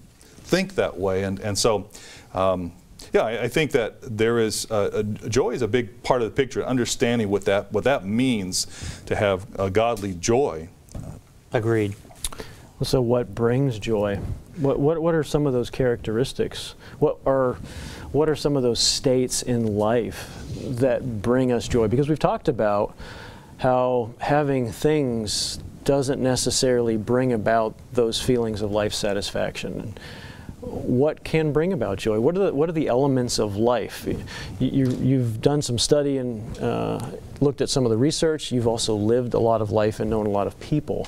think 0.47 0.75
that 0.75 0.97
way. 0.97 1.23
And, 1.23 1.39
and 1.39 1.57
so, 1.57 1.89
um, 2.33 2.71
yeah, 3.13 3.21
I, 3.21 3.43
I 3.43 3.47
think 3.47 3.71
that 3.71 3.97
there 4.01 4.39
is, 4.39 4.69
uh, 4.71 4.89
a, 4.93 5.03
joy 5.03 5.51
is 5.51 5.61
a 5.61 5.67
big 5.67 6.01
part 6.03 6.21
of 6.21 6.29
the 6.29 6.35
picture, 6.35 6.65
understanding 6.65 7.29
what 7.29 7.45
that, 7.45 7.71
what 7.71 7.83
that 7.83 8.05
means 8.05 8.67
to 9.05 9.15
have 9.15 9.45
a 9.59 9.69
godly 9.69 10.13
joy. 10.13 10.69
Agreed. 11.53 11.95
So, 12.83 13.01
what 13.01 13.33
brings 13.33 13.79
joy? 13.79 14.19
What, 14.57 14.79
what, 14.79 15.01
what 15.01 15.15
are 15.15 15.23
some 15.23 15.47
of 15.47 15.53
those 15.53 15.69
characteristics? 15.69 16.75
What 16.99 17.17
are, 17.25 17.53
what 18.11 18.29
are 18.29 18.35
some 18.35 18.55
of 18.55 18.63
those 18.63 18.79
states 18.79 19.41
in 19.41 19.77
life 19.77 20.29
that 20.55 21.21
bring 21.21 21.51
us 21.51 21.67
joy? 21.67 21.87
Because 21.87 22.07
we've 22.09 22.19
talked 22.19 22.47
about 22.47 22.95
how 23.57 24.11
having 24.19 24.71
things 24.71 25.59
doesn't 25.83 26.21
necessarily 26.21 26.97
bring 26.97 27.33
about 27.33 27.75
those 27.93 28.21
feelings 28.21 28.61
of 28.61 28.71
life 28.71 28.93
satisfaction. 28.93 29.97
What 30.67 31.23
can 31.23 31.53
bring 31.53 31.73
about 31.73 31.97
joy? 31.97 32.19
What 32.19 32.35
are 32.35 32.45
the, 32.45 32.53
what 32.53 32.69
are 32.69 32.73
the 32.73 32.87
elements 32.87 33.39
of 33.39 33.55
life? 33.55 34.05
You, 34.59 34.89
you've 35.01 35.41
done 35.41 35.61
some 35.61 35.79
study 35.79 36.17
and 36.17 36.59
uh, 36.59 36.99
looked 37.39 37.61
at 37.61 37.69
some 37.69 37.85
of 37.85 37.91
the 37.91 37.97
research. 37.97 38.51
You've 38.51 38.67
also 38.67 38.95
lived 38.95 39.33
a 39.33 39.39
lot 39.39 39.61
of 39.61 39.71
life 39.71 39.99
and 39.99 40.09
known 40.09 40.25
a 40.25 40.29
lot 40.29 40.47
of 40.47 40.59
people. 40.59 41.07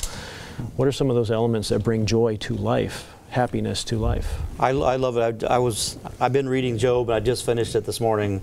What 0.75 0.87
are 0.87 0.91
some 0.91 1.09
of 1.09 1.15
those 1.15 1.31
elements 1.31 1.69
that 1.69 1.83
bring 1.83 2.05
joy 2.05 2.37
to 2.37 2.53
life, 2.55 3.13
happiness 3.29 3.83
to 3.85 3.97
life? 3.97 4.39
I, 4.59 4.69
I 4.69 4.95
love 4.97 5.17
it. 5.17 5.43
I, 5.43 5.55
I 5.55 5.57
was 5.59 5.97
I've 6.19 6.33
been 6.33 6.49
reading 6.49 6.77
Job, 6.77 7.09
and 7.09 7.15
I 7.15 7.19
just 7.19 7.45
finished 7.45 7.75
it 7.75 7.85
this 7.85 8.01
morning, 8.01 8.41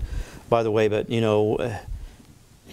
by 0.49 0.63
the 0.63 0.71
way. 0.71 0.87
But 0.87 1.09
you 1.09 1.21
know, 1.21 1.57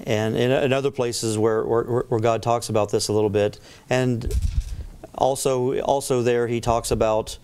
and 0.06 0.36
in, 0.36 0.50
in 0.50 0.72
other 0.72 0.90
places 0.90 1.36
where, 1.36 1.62
where 1.64 1.84
where 2.08 2.20
God 2.20 2.42
talks 2.42 2.68
about 2.68 2.90
this 2.90 3.08
a 3.08 3.12
little 3.12 3.30
bit, 3.30 3.60
and 3.90 4.32
also 5.14 5.78
also 5.80 6.22
there 6.22 6.46
he 6.48 6.60
talks 6.60 6.90
about, 6.90 7.36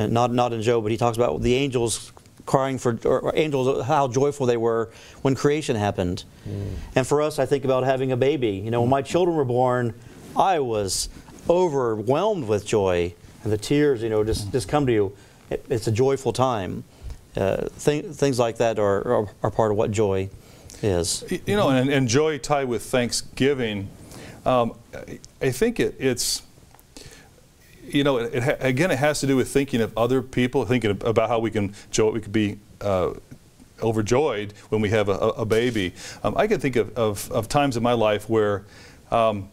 and 0.00 0.12
not 0.12 0.32
not 0.32 0.52
in 0.52 0.62
Job, 0.62 0.82
but 0.82 0.92
he 0.92 0.98
talks 0.98 1.16
about 1.16 1.42
the 1.42 1.54
angels 1.54 2.12
crying 2.46 2.78
for 2.78 2.98
or 3.04 3.32
angels 3.36 3.86
how 3.86 4.08
joyful 4.08 4.46
they 4.46 4.56
were 4.56 4.90
when 5.22 5.34
creation 5.34 5.76
happened. 5.76 6.24
Mm. 6.48 6.74
And 6.96 7.06
for 7.06 7.22
us, 7.22 7.38
I 7.38 7.46
think 7.46 7.64
about 7.64 7.84
having 7.84 8.12
a 8.12 8.16
baby. 8.16 8.52
You 8.52 8.70
know, 8.70 8.80
when 8.80 8.90
my 8.90 9.02
children 9.02 9.36
were 9.36 9.44
born 9.44 9.94
I 10.36 10.60
was 10.60 11.08
overwhelmed 11.48 12.46
with 12.46 12.66
joy, 12.66 13.14
and 13.42 13.52
the 13.52 13.58
tears, 13.58 14.02
you 14.02 14.08
know, 14.08 14.24
just, 14.24 14.52
just 14.52 14.68
come 14.68 14.86
to 14.86 14.92
you. 14.92 15.16
It, 15.48 15.64
it's 15.68 15.86
a 15.86 15.92
joyful 15.92 16.32
time. 16.32 16.84
Uh, 17.36 17.68
th- 17.78 18.06
things 18.06 18.38
like 18.38 18.58
that 18.58 18.78
are, 18.78 19.06
are, 19.06 19.28
are, 19.42 19.50
part 19.50 19.70
of 19.70 19.76
what 19.76 19.90
joy 19.90 20.28
is. 20.82 21.24
You 21.46 21.56
know, 21.56 21.70
and, 21.70 21.88
and 21.88 22.08
joy 22.08 22.38
tied 22.38 22.68
with 22.68 22.82
thanksgiving, 22.82 23.88
um, 24.44 24.74
I 25.40 25.50
think 25.50 25.78
it, 25.78 25.94
it's, 25.98 26.42
you 27.94 28.04
know, 28.04 28.18
it, 28.18 28.34
it, 28.34 28.56
again, 28.60 28.90
it 28.90 28.98
has 28.98 29.20
to 29.20 29.26
do 29.26 29.36
with 29.36 29.48
thinking 29.48 29.80
of 29.80 29.96
other 29.96 30.22
people, 30.22 30.64
thinking 30.64 30.90
about 30.90 31.28
how 31.28 31.38
we 31.38 31.50
can 31.50 31.74
we 31.96 32.20
could 32.20 32.32
be 32.32 32.58
uh, 32.80 33.14
overjoyed 33.82 34.52
when 34.68 34.80
we 34.80 34.90
have 34.90 35.08
a, 35.08 35.12
a 35.12 35.44
baby. 35.44 35.92
Um, 36.22 36.36
I 36.36 36.46
can 36.46 36.60
think 36.60 36.76
of, 36.76 36.96
of, 36.96 37.30
of, 37.32 37.48
times 37.48 37.76
in 37.76 37.82
my 37.82 37.92
life 37.92 38.28
where 38.28 38.64
um, 39.10 39.48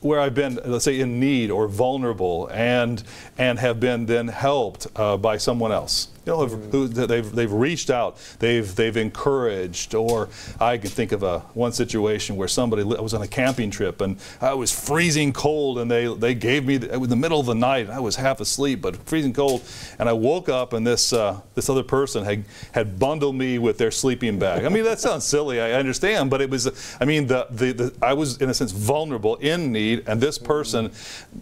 where 0.00 0.20
I've 0.20 0.34
been, 0.34 0.60
let's 0.64 0.84
say, 0.84 1.00
in 1.00 1.18
need 1.18 1.50
or 1.50 1.66
vulnerable, 1.66 2.48
and 2.52 3.02
and 3.38 3.58
have 3.58 3.80
been 3.80 4.06
then 4.06 4.28
helped 4.28 4.86
uh, 4.96 5.16
by 5.16 5.36
someone 5.36 5.72
else 5.72 6.11
you 6.24 6.32
know, 6.32 6.46
who, 6.46 6.86
they've, 6.86 7.32
they've 7.32 7.52
reached 7.52 7.90
out, 7.90 8.16
they've, 8.38 8.74
they've 8.76 8.96
encouraged, 8.96 9.94
or 9.94 10.28
I 10.60 10.78
can 10.78 10.90
think 10.90 11.10
of 11.10 11.24
a, 11.24 11.40
one 11.54 11.72
situation 11.72 12.36
where 12.36 12.46
somebody, 12.46 12.82
I 12.82 13.00
was 13.00 13.12
on 13.12 13.22
a 13.22 13.28
camping 13.28 13.70
trip 13.70 14.00
and 14.00 14.18
I 14.40 14.54
was 14.54 14.70
freezing 14.70 15.32
cold 15.32 15.78
and 15.78 15.90
they, 15.90 16.06
they 16.14 16.34
gave 16.34 16.64
me, 16.64 16.76
the, 16.76 16.94
in 16.94 17.08
the 17.08 17.16
middle 17.16 17.40
of 17.40 17.46
the 17.46 17.54
night, 17.54 17.90
I 17.90 17.98
was 17.98 18.14
half 18.16 18.40
asleep, 18.40 18.80
but 18.80 18.96
freezing 19.08 19.32
cold, 19.32 19.62
and 19.98 20.08
I 20.08 20.12
woke 20.12 20.48
up 20.48 20.72
and 20.74 20.86
this, 20.86 21.12
uh, 21.12 21.40
this 21.54 21.68
other 21.68 21.82
person 21.82 22.24
had, 22.24 22.44
had 22.70 22.98
bundled 23.00 23.34
me 23.34 23.58
with 23.58 23.78
their 23.78 23.90
sleeping 23.90 24.38
bag. 24.38 24.64
I 24.64 24.68
mean, 24.68 24.84
that 24.84 25.00
sounds 25.00 25.24
silly, 25.24 25.60
I 25.60 25.72
understand, 25.72 26.30
but 26.30 26.40
it 26.40 26.50
was, 26.50 26.96
I 27.00 27.04
mean, 27.04 27.26
the, 27.26 27.48
the, 27.50 27.72
the, 27.72 27.94
I 28.00 28.12
was 28.12 28.40
in 28.40 28.48
a 28.48 28.54
sense 28.54 28.70
vulnerable, 28.70 29.36
in 29.36 29.72
need, 29.72 30.04
and 30.06 30.20
this 30.20 30.38
person, 30.38 30.92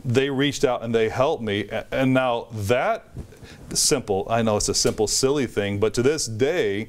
they 0.05 0.31
reached 0.31 0.65
out 0.65 0.83
and 0.83 0.95
they 0.95 1.11
helped 1.11 1.43
me, 1.43 1.69
and 1.91 2.15
now 2.15 2.47
that 2.53 3.05
simple. 3.77 4.27
I 4.31 4.43
know 4.43 4.57
it's 4.57 4.69
a 4.69 4.75
simple, 4.75 5.07
silly 5.07 5.47
thing, 5.47 5.79
but 5.79 5.95
to 5.95 6.03
this 6.03 6.27
day, 6.27 6.89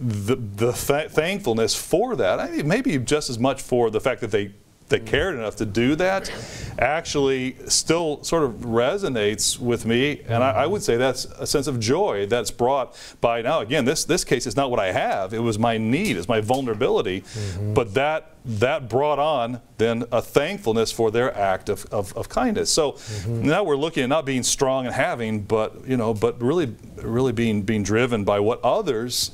the, 0.00 0.36
the 0.36 0.72
th 0.72 1.10
thankfulness 1.10 1.74
for 1.74 2.16
that, 2.16 2.40
I 2.40 2.50
mean, 2.50 2.68
maybe 2.68 2.96
just 2.98 3.30
as 3.30 3.38
much 3.38 3.60
for 3.62 3.90
the 3.90 4.00
fact 4.00 4.20
that 4.20 4.30
they 4.30 4.52
they 4.88 5.00
cared 5.00 5.34
enough 5.34 5.56
to 5.56 5.66
do 5.66 5.94
that 5.96 6.30
actually 6.78 7.56
still 7.66 8.22
sort 8.22 8.44
of 8.44 8.52
resonates 8.60 9.58
with 9.58 9.84
me. 9.84 10.20
And 10.28 10.42
I, 10.42 10.50
I, 10.50 10.66
would 10.66 10.82
say 10.82 10.96
that's 10.96 11.24
a 11.24 11.46
sense 11.46 11.66
of 11.66 11.80
joy 11.80 12.26
that's 12.26 12.50
brought 12.50 12.96
by 13.20 13.42
now. 13.42 13.60
Again 13.60 13.84
this 13.84 14.04
this 14.04 14.24
case 14.24 14.46
is 14.46 14.56
not 14.56 14.70
what 14.70 14.80
I 14.80 14.92
have. 14.92 15.34
It 15.34 15.40
was 15.40 15.58
my 15.58 15.76
need 15.76 16.16
it's 16.16 16.28
my 16.28 16.40
vulnerability. 16.40 17.22
Mm-hmm. 17.22 17.74
but 17.74 17.94
that 17.94 18.34
that 18.44 18.88
brought 18.88 19.18
on 19.18 19.60
then 19.76 20.04
a 20.10 20.22
thankfulness 20.22 20.90
for 20.90 21.10
their 21.10 21.36
act 21.36 21.68
of, 21.68 21.84
of, 21.86 22.16
of 22.16 22.28
kindness. 22.28 22.70
So 22.70 22.92
mm-hmm. 22.92 23.42
now 23.42 23.62
we're 23.64 23.76
looking 23.76 24.04
at 24.04 24.08
not 24.08 24.24
being 24.24 24.42
strong 24.42 24.86
and 24.86 24.94
having 24.94 25.42
but 25.42 25.86
you 25.86 25.96
know 25.96 26.14
but 26.14 26.40
really 26.40 26.74
really 26.96 27.32
being 27.32 27.62
being 27.62 27.82
driven 27.82 28.24
by 28.24 28.40
what 28.40 28.62
others 28.62 29.32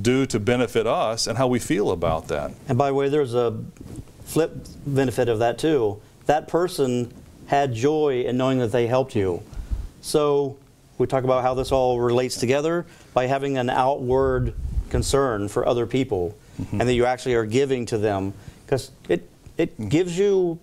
do 0.00 0.24
to 0.26 0.40
benefit 0.40 0.86
us 0.86 1.26
and 1.26 1.36
how 1.36 1.46
we 1.46 1.58
feel 1.58 1.90
about 1.90 2.28
that. 2.28 2.50
And 2.68 2.76
by 2.76 2.88
the 2.88 2.94
way 2.94 3.08
there's 3.08 3.34
a 3.34 3.58
flip 4.32 4.66
benefit 4.86 5.28
of 5.28 5.40
that 5.40 5.58
too. 5.58 6.00
That 6.24 6.48
person 6.48 7.12
had 7.46 7.74
joy 7.74 8.22
in 8.22 8.38
knowing 8.38 8.58
that 8.60 8.72
they 8.72 8.86
helped 8.86 9.14
you. 9.14 9.42
So 10.00 10.56
we 10.96 11.06
talk 11.06 11.24
about 11.24 11.42
how 11.42 11.52
this 11.52 11.70
all 11.70 12.00
relates 12.00 12.36
together 12.36 12.86
by 13.12 13.26
having 13.26 13.58
an 13.58 13.68
outward 13.68 14.54
concern 14.88 15.48
for 15.48 15.68
other 15.68 15.86
people 15.86 16.34
mm-hmm. 16.60 16.80
and 16.80 16.88
that 16.88 16.94
you 16.94 17.04
actually 17.04 17.34
are 17.34 17.44
giving 17.44 17.84
to 17.86 17.98
them 17.98 18.32
because 18.64 18.90
it 19.08 19.28
it 19.58 19.72
mm-hmm. 19.74 19.88
gives 19.88 20.18
you 20.18 20.58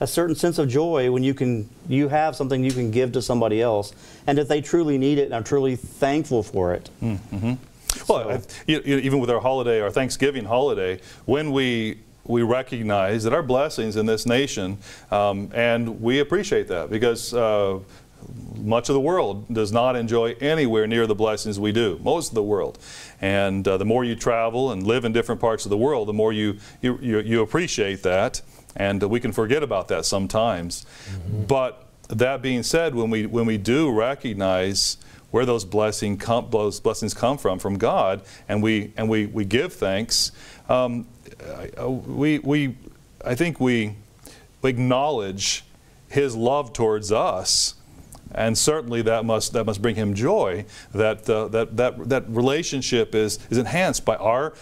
a 0.00 0.06
certain 0.06 0.34
sense 0.34 0.58
of 0.58 0.68
joy 0.68 1.10
when 1.10 1.22
you 1.22 1.34
can 1.34 1.68
you 1.88 2.08
have 2.08 2.34
something 2.34 2.64
you 2.64 2.72
can 2.72 2.90
give 2.90 3.12
to 3.12 3.22
somebody 3.22 3.60
else 3.60 3.92
and 4.26 4.38
if 4.38 4.48
they 4.48 4.60
truly 4.60 4.96
need 4.96 5.18
it 5.18 5.24
and 5.24 5.34
are 5.34 5.42
truly 5.42 5.76
thankful 5.76 6.42
for 6.42 6.72
it. 6.72 6.88
Mm-hmm. 7.02 7.54
Well, 8.08 8.40
so. 8.40 8.48
even 8.66 9.20
with 9.20 9.30
our 9.30 9.40
holiday, 9.40 9.80
our 9.80 9.90
Thanksgiving 9.90 10.44
holiday, 10.44 11.00
when 11.26 11.52
we 11.52 11.98
we 12.24 12.42
recognize 12.42 13.24
that 13.24 13.32
our 13.32 13.42
blessings 13.42 13.96
in 13.96 14.06
this 14.06 14.26
nation, 14.26 14.78
um, 15.10 15.50
and 15.54 16.00
we 16.00 16.20
appreciate 16.20 16.68
that 16.68 16.90
because 16.90 17.34
uh, 17.34 17.78
much 18.56 18.88
of 18.88 18.94
the 18.94 19.00
world 19.00 19.52
does 19.52 19.72
not 19.72 19.96
enjoy 19.96 20.34
anywhere 20.40 20.86
near 20.86 21.06
the 21.06 21.14
blessings 21.14 21.60
we 21.60 21.72
do, 21.72 21.98
most 22.02 22.28
of 22.30 22.34
the 22.34 22.42
world. 22.42 22.78
And 23.20 23.66
uh, 23.66 23.76
the 23.76 23.84
more 23.84 24.04
you 24.04 24.16
travel 24.16 24.72
and 24.72 24.86
live 24.86 25.04
in 25.04 25.12
different 25.12 25.40
parts 25.40 25.66
of 25.66 25.70
the 25.70 25.76
world, 25.76 26.08
the 26.08 26.12
more 26.12 26.32
you, 26.32 26.58
you, 26.80 26.98
you, 27.00 27.20
you 27.20 27.42
appreciate 27.42 28.02
that. 28.02 28.40
And 28.76 29.02
uh, 29.02 29.08
we 29.08 29.20
can 29.20 29.32
forget 29.32 29.62
about 29.62 29.88
that 29.88 30.04
sometimes. 30.04 30.86
Mm-hmm. 31.10 31.44
But 31.44 31.86
that 32.08 32.42
being 32.42 32.62
said, 32.62 32.94
when 32.94 33.10
we, 33.10 33.26
when 33.26 33.46
we 33.46 33.58
do 33.58 33.92
recognize 33.92 34.96
where 35.30 35.44
those, 35.44 35.64
blessing 35.64 36.16
com- 36.16 36.48
those 36.50 36.80
blessings 36.80 37.12
come 37.12 37.36
from, 37.36 37.58
from 37.58 37.76
God, 37.76 38.22
and 38.48 38.62
we, 38.62 38.92
and 38.96 39.08
we, 39.08 39.26
we 39.26 39.44
give 39.44 39.72
thanks, 39.72 40.30
um, 40.68 41.06
we, 42.06 42.38
we, 42.38 42.76
I 43.24 43.34
think 43.34 43.60
we 43.60 43.96
acknowledge 44.62 45.64
his 46.08 46.34
love 46.34 46.72
towards 46.72 47.12
us 47.12 47.74
and 48.34 48.58
certainly 48.58 49.02
that 49.02 49.24
must 49.24 49.52
that 49.52 49.64
must 49.64 49.80
bring 49.80 49.94
him 49.94 50.14
joy 50.14 50.64
that 50.92 51.28
uh, 51.30 51.48
that 51.48 51.76
that 51.76 52.08
that 52.08 52.28
relationship 52.28 53.14
is 53.14 53.38
is 53.50 53.58
enhanced 53.58 54.04
by 54.04 54.16
our 54.16 54.54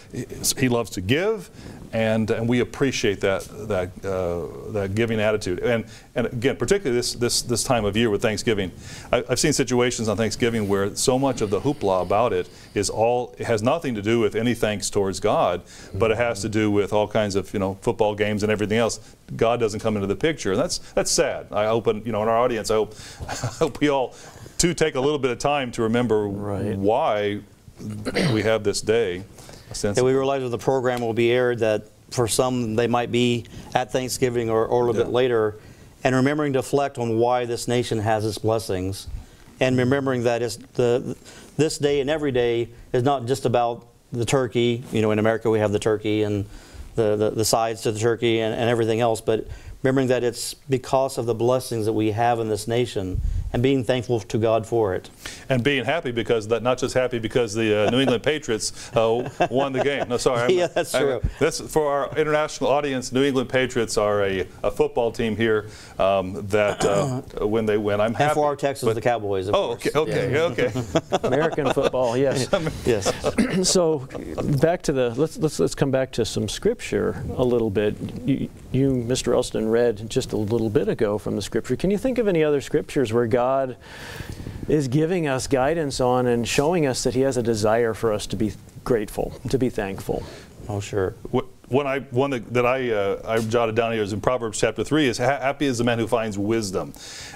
he 0.59 0.69
loves 0.69 0.91
to 0.91 1.01
give 1.01 1.51
and 1.93 2.31
and 2.31 2.49
we 2.49 2.61
appreciate 2.61 3.21
that 3.21 3.43
that 3.69 3.91
uh, 4.05 4.73
that 4.73 4.95
giving 4.95 5.21
attitude. 5.21 5.59
And 5.61 5.85
and 6.15 6.27
again, 6.27 6.57
particularly 6.57 6.97
this 6.97 7.15
this 7.15 7.43
this 7.43 7.63
time 7.63 7.85
of 7.85 7.97
year 7.97 8.09
with 8.09 8.23
Thanksgiving, 8.23 8.73
I, 9.13 9.25
have 9.29 9.39
seen 9.39 9.53
situations 9.53 10.09
on 10.09 10.17
Thanksgiving 10.17 10.69
where 10.69 10.95
so 10.97 11.19
much 11.19 11.41
of 11.41 11.51
the 11.51 11.61
hoopla 11.61 12.03
about 12.03 12.33
it 12.33 12.49
is 12.75 12.89
all 12.89 13.35
it 13.39 13.47
has 13.47 13.63
nothing 13.63 13.95
to 13.95 14.03
do 14.03 14.21
with 14.21 14.35
any 14.35 14.55
thanks 14.55 14.89
towards 14.89 15.21
God, 15.21 15.63
but 15.95 16.11
it 16.11 16.17
has 16.17 16.41
to 16.43 16.49
do 16.49 16.71
with 16.71 16.93
all 16.93 17.07
kinds 17.07 17.37
of 17.37 17.53
you 17.53 17.61
know 17.61 17.75
football 17.83 18.15
games 18.15 18.43
and 18.43 18.51
everything 18.51 18.79
else. 18.79 18.99
God 19.37 19.61
doesn't 19.61 19.81
come 19.81 19.97
into 19.97 20.07
the 20.07 20.17
picture, 20.17 20.53
and 20.53 20.61
that's 20.61 20.79
that's 20.79 21.11
sad. 21.11 21.49
I 21.53 21.67
hope 21.67 21.87
you 21.87 22.13
know 22.13 22.23
in 22.23 22.29
our 22.29 22.39
audience, 22.39 22.71
I 22.71 22.75
hope 22.75 22.95
I 23.29 23.35
hope 23.35 23.81
we 23.81 23.91
all 23.91 24.15
to 24.59 24.73
take 24.73 24.95
a 24.95 25.01
little 25.01 25.19
bit 25.19 25.31
of 25.31 25.39
time 25.39 25.73
to 25.73 25.83
remember 25.83 26.27
right. 26.29 26.77
why 26.77 27.41
we 28.33 28.43
have 28.43 28.65
this 28.65 28.81
day. 28.81 29.25
And 29.99 30.07
we 30.07 30.13
realize 30.13 30.43
that 30.43 30.51
the 30.51 30.59
program 30.59 31.01
will 31.01 31.15
be 31.15 31.31
aired 31.31 31.61
that 31.61 31.85
for 32.11 32.29
some 32.29 32.75
they 32.77 32.87
might 32.87 33.11
be 33.11 33.47
at 33.75 33.91
Thanksgiving 33.93 34.51
or, 34.51 34.67
or 34.67 34.83
a 34.83 34.87
little 34.87 35.01
yeah. 35.01 35.07
bit 35.07 35.13
later, 35.13 35.57
and 36.05 36.15
remembering 36.15 36.53
to 36.55 36.59
reflect 36.59 36.99
on 36.99 37.19
why 37.19 37.45
this 37.45 37.69
nation 37.69 37.99
has 37.99 38.25
its 38.25 38.39
blessings, 38.39 39.09
and 39.61 39.79
remembering 39.79 40.25
that 40.25 40.43
it's 40.43 40.57
the 40.57 41.17
this 41.57 41.79
day 41.79 42.01
and 42.01 42.11
every 42.11 42.33
day 42.33 42.69
is 42.93 43.03
not 43.03 43.27
just 43.27 43.45
about 43.45 43.87
the 44.13 44.25
turkey. 44.25 44.83
You 44.93 45.03
know, 45.03 45.11
in 45.11 45.19
America 45.19 45.51
we 45.51 45.59
have 45.59 45.73
the 45.73 45.79
turkey 45.79 46.23
and 46.23 46.47
the, 46.95 47.17
the, 47.17 47.31
the 47.31 47.45
sides 47.45 47.83
to 47.83 47.93
the 47.93 47.99
turkey 47.99 48.41
and, 48.41 48.55
and 48.55 48.69
everything 48.69 49.01
else, 49.01 49.21
but 49.21 49.47
remembering 49.83 50.09
that 50.09 50.23
it's 50.23 50.55
because 50.55 51.19
of 51.19 51.27
the 51.27 51.35
blessings 51.35 51.87
that 51.87 51.93
we 51.93 52.11
have 52.11 52.39
in 52.39 52.49
this 52.49 52.69
nation 52.69 53.21
and 53.53 53.63
being 53.63 53.85
thankful 53.85 54.21
to 54.21 54.39
God 54.39 54.67
for 54.67 54.95
it. 54.95 55.11
And 55.49 55.63
being 55.63 55.85
happy 55.85 56.11
because 56.13 56.49
that 56.49 56.63
not 56.63 56.79
just 56.79 56.95
happy 56.95 57.19
because 57.19 57.53
the 57.55 57.87
uh, 57.87 57.91
New 57.91 58.01
England 58.01 58.23
Patriots 58.23 58.91
uh, 58.97 59.29
won 59.51 59.73
the 59.73 59.83
game. 59.85 60.09
No, 60.09 60.17
sorry. 60.17 60.41
I'm- 60.41 60.51
Yeah, 60.63 60.67
that's 60.69 60.95
I'm- 60.95 61.05
true. 61.21 61.31
that's 61.39 61.61
for 61.61 61.91
our 61.93 62.17
international 62.19 62.71
audience. 62.71 63.13
New 63.13 63.23
England 63.25 63.49
Patriots 63.49 63.97
are 63.99 64.23
a, 64.25 64.47
a 64.63 64.71
football 64.71 65.11
team 65.13 65.37
here 65.37 65.67
um, 65.99 66.47
that 66.49 66.85
uh, 66.85 67.21
when 67.47 67.67
they 67.67 67.77
win, 67.77 68.01
I'm 68.01 68.15
happy. 68.15 68.25
And 68.25 68.35
for 68.35 68.47
our 68.47 68.57
Texans, 68.57 68.89
but- 68.89 68.95
the 68.95 69.01
Cowboys. 69.01 69.49
Of 69.49 69.55
Oh, 69.55 69.77
course. 69.77 69.95
okay, 69.95 70.37
okay, 70.37 70.69
okay. 70.69 70.83
American 71.25 71.73
football, 71.73 72.17
yes. 72.17 72.49
Yes. 72.87 73.69
so 73.69 74.09
back 74.61 74.83
to 74.83 74.93
the 74.93 75.11
let's 75.15 75.37
let's 75.39 75.59
let's 75.61 75.75
come 75.75 75.91
back 75.91 76.11
to 76.13 76.25
some 76.25 76.49
scripture 76.49 77.23
a 77.37 77.45
little 77.45 77.71
bit. 77.71 77.97
You, 78.27 78.49
you, 78.73 78.91
Mr. 78.93 79.35
Elston, 79.35 79.69
read 79.69 80.09
just 80.09 80.33
a 80.33 80.37
little 80.37 80.71
bit 80.71 80.89
ago 80.89 81.19
from 81.19 81.37
the 81.37 81.43
scripture. 81.43 81.77
Can 81.77 81.91
you 81.91 81.99
think 81.99 82.19
of 82.19 82.29
any 82.29 82.43
other 82.43 82.61
scriptures 82.61 83.13
where 83.13 83.27
God 83.27 83.42
is 84.69 84.89
giving 84.89 85.27
us 85.27 85.47
guidance 85.47 86.01
on 86.01 86.27
and 86.27 86.47
showing 86.47 86.87
us 86.87 87.03
that 87.05 87.15
He 87.15 87.21
has 87.23 87.37
a 87.37 87.43
desire 87.43 87.95
for 87.95 88.13
us 88.13 88.27
to 88.29 88.37
be 88.37 88.53
grateful, 88.85 89.33
to 89.51 89.59
be 89.59 89.69
thankful? 89.71 90.23
Oh, 90.69 90.81
sure. 90.81 91.15
What- 91.31 91.47
One 91.69 91.87
I 91.87 92.01
one 92.11 92.31
that, 92.53 92.67
I 92.67 92.91
uh, 92.91 93.23
I 93.25 93.39
jotted 93.41 93.75
down 93.75 93.93
here 93.93 94.03
is 94.03 94.13
in 94.13 94.21
Proverbs 94.21 94.61
chapter 94.61 94.85
three 94.85 95.09
is 95.09 95.17
"Ha- 95.17 95.41
happy 95.41 95.65
is 95.65 95.79
the 95.79 95.85
man 95.85 95.99
who 95.99 96.07
finds 96.07 96.37
wisdom, 96.37 96.93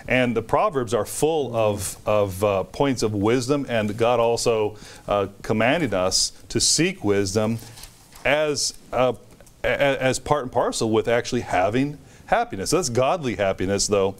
and 0.06 0.36
the 0.36 0.42
Proverbs 0.42 0.92
are 0.92 1.06
full 1.06 1.56
of 1.56 1.96
of 2.04 2.44
uh, 2.44 2.64
points 2.64 3.02
of 3.02 3.14
wisdom, 3.14 3.64
and 3.66 3.96
God 3.96 4.20
also 4.20 4.76
uh, 5.08 5.28
commanded 5.40 5.94
us 5.94 6.32
to 6.50 6.60
seek 6.60 7.02
wisdom 7.02 7.58
as 8.26 8.74
uh, 8.92 9.14
as 9.64 10.18
part 10.18 10.42
and 10.42 10.52
parcel 10.52 10.90
with 10.90 11.08
actually 11.08 11.40
having 11.42 11.96
happiness. 12.26 12.70
That's 12.72 12.90
godly 12.90 13.36
happiness, 13.36 13.86
though. 13.86 14.16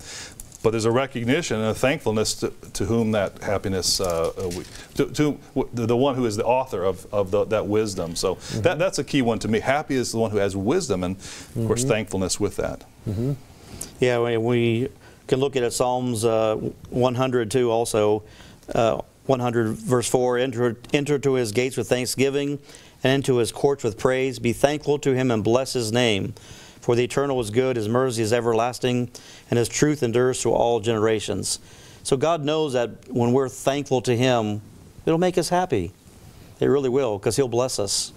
But 0.62 0.70
there's 0.70 0.84
a 0.84 0.90
recognition 0.90 1.60
and 1.60 1.70
a 1.70 1.74
thankfulness 1.74 2.34
to, 2.36 2.52
to 2.72 2.86
whom 2.86 3.12
that 3.12 3.42
happiness, 3.42 4.00
uh, 4.00 4.32
uh, 4.36 4.48
we, 4.48 4.64
to, 4.94 5.06
to 5.12 5.38
the, 5.72 5.96
one 5.96 6.14
who 6.14 6.26
is 6.26 6.36
the 6.36 6.44
author 6.44 6.84
of, 6.84 7.06
of 7.12 7.30
the, 7.30 7.44
that 7.46 7.66
wisdom. 7.66 8.16
So 8.16 8.38
that, 8.54 8.78
that's 8.78 8.98
a 8.98 9.04
key 9.04 9.22
one 9.22 9.38
to 9.40 9.48
me. 9.48 9.60
Happy 9.60 9.94
is 9.94 10.12
the 10.12 10.18
one 10.18 10.30
who 10.30 10.38
has 10.38 10.56
wisdom, 10.56 11.04
and 11.04 11.16
of 11.16 11.66
course, 11.66 11.84
thankfulness 11.84 12.40
with 12.40 12.56
that. 12.56 12.84
Yeah, 14.00 14.20
we, 14.20 14.36
we 14.38 14.88
can 15.26 15.40
look 15.40 15.56
at 15.56 15.62
it, 15.62 15.72
Psalms 15.72 16.24
uh, 16.24 16.56
100 16.90 17.50
too 17.50 17.70
also. 17.70 18.22
Uh, 18.74 19.02
100 19.26 19.72
verse 19.74 20.08
4, 20.08 20.38
enter, 20.38 20.76
enter 20.92 21.18
to 21.18 21.34
his 21.34 21.52
gates 21.52 21.76
with 21.76 21.88
thanksgiving 21.88 22.58
and 23.02 23.14
into 23.14 23.36
his 23.36 23.52
courts 23.52 23.84
with 23.84 23.98
praise. 23.98 24.38
Be 24.38 24.52
thankful 24.52 24.98
to 25.00 25.14
him 25.14 25.30
and 25.30 25.42
bless 25.42 25.72
his 25.72 25.92
name. 25.92 26.34
For 26.80 26.94
the 26.94 27.02
eternal 27.02 27.40
is 27.40 27.50
good, 27.50 27.74
his 27.74 27.88
mercy 27.88 28.22
is 28.22 28.32
everlasting, 28.32 29.10
and 29.50 29.58
his 29.58 29.68
truth 29.68 30.02
endures 30.02 30.40
to 30.42 30.52
all 30.52 30.80
generations. 30.80 31.58
So 32.02 32.16
God 32.16 32.44
knows 32.44 32.72
that 32.74 33.08
when 33.08 33.32
we're 33.32 33.48
thankful 33.48 34.00
to 34.02 34.16
him, 34.16 34.60
it'll 35.04 35.18
make 35.18 35.38
us 35.38 35.48
happy. 35.48 35.92
It 36.60 36.66
really 36.66 36.88
will, 36.88 37.18
because 37.18 37.36
he'll 37.36 37.48
bless 37.48 37.78
us. 37.78 38.12